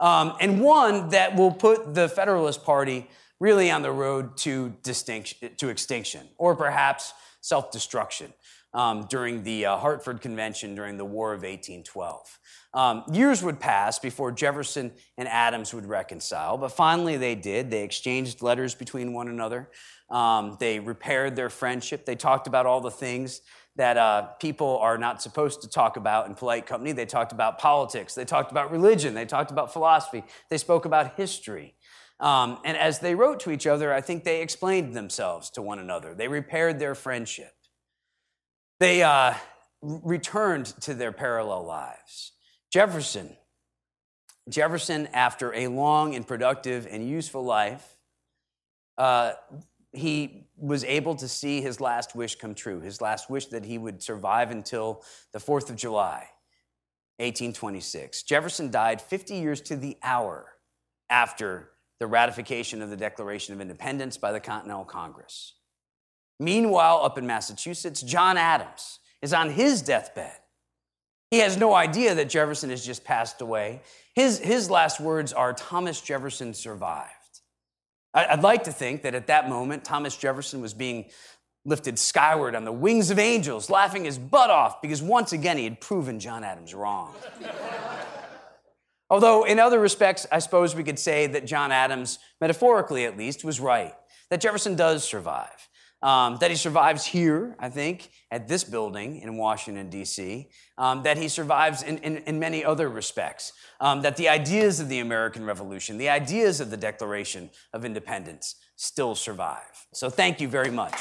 [0.00, 3.08] um, and one that will put the Federalist Party
[3.38, 8.32] really on the road to, distinction, to extinction, or perhaps self destruction
[8.72, 12.38] um, during the uh, Hartford Convention during the War of 1812.
[12.72, 17.70] Um, years would pass before Jefferson and Adams would reconcile, but finally they did.
[17.70, 19.70] They exchanged letters between one another.
[20.08, 22.04] Um, they repaired their friendship.
[22.04, 23.40] They talked about all the things
[23.76, 26.92] that uh, people are not supposed to talk about in polite company.
[26.92, 28.14] They talked about politics.
[28.14, 29.14] They talked about religion.
[29.14, 30.24] They talked about philosophy.
[30.48, 31.74] They spoke about history.
[32.18, 35.78] Um, and as they wrote to each other, I think they explained themselves to one
[35.78, 36.14] another.
[36.14, 37.52] They repaired their friendship.
[38.80, 39.34] They uh,
[39.82, 42.32] returned to their parallel lives.
[42.72, 43.36] Jefferson,
[44.48, 47.86] Jefferson, after a long and productive and useful life,
[48.96, 49.32] uh,
[49.92, 53.76] he was able to see his last wish come true, his last wish that he
[53.76, 55.02] would survive until
[55.32, 56.28] the 4th of July,
[57.18, 58.22] 1826.
[58.22, 60.52] Jefferson died 50 years to the hour
[61.10, 65.54] after the ratification of the Declaration of Independence by the Continental Congress.
[66.40, 70.32] Meanwhile, up in Massachusetts, John Adams is on his deathbed.
[71.30, 73.82] He has no idea that Jefferson has just passed away.
[74.14, 77.10] His, his last words are Thomas Jefferson survived.
[78.14, 81.10] I'd like to think that at that moment, Thomas Jefferson was being
[81.64, 85.64] lifted skyward on the wings of angels, laughing his butt off because once again he
[85.64, 87.14] had proven John Adams wrong.
[89.10, 93.44] Although, in other respects, I suppose we could say that John Adams, metaphorically at least,
[93.44, 93.94] was right,
[94.30, 95.68] that Jefferson does survive.
[96.02, 100.48] Um, that he survives here, I think, at this building in Washington, D.C.,
[100.78, 104.88] um, that he survives in, in, in many other respects, um, that the ideas of
[104.88, 109.86] the American Revolution, the ideas of the Declaration of Independence still survive.
[109.92, 110.94] So thank you very much.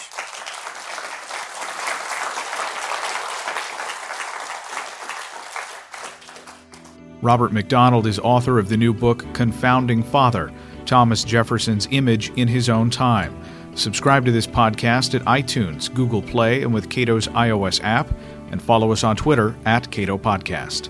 [7.22, 10.54] Robert McDonald is author of the new book Confounding Father
[10.86, 13.40] Thomas Jefferson's Image in His Own Time.
[13.80, 18.10] Subscribe to this podcast at iTunes, Google Play, and with Cato's iOS app,
[18.52, 20.90] and follow us on Twitter at Cato Podcast.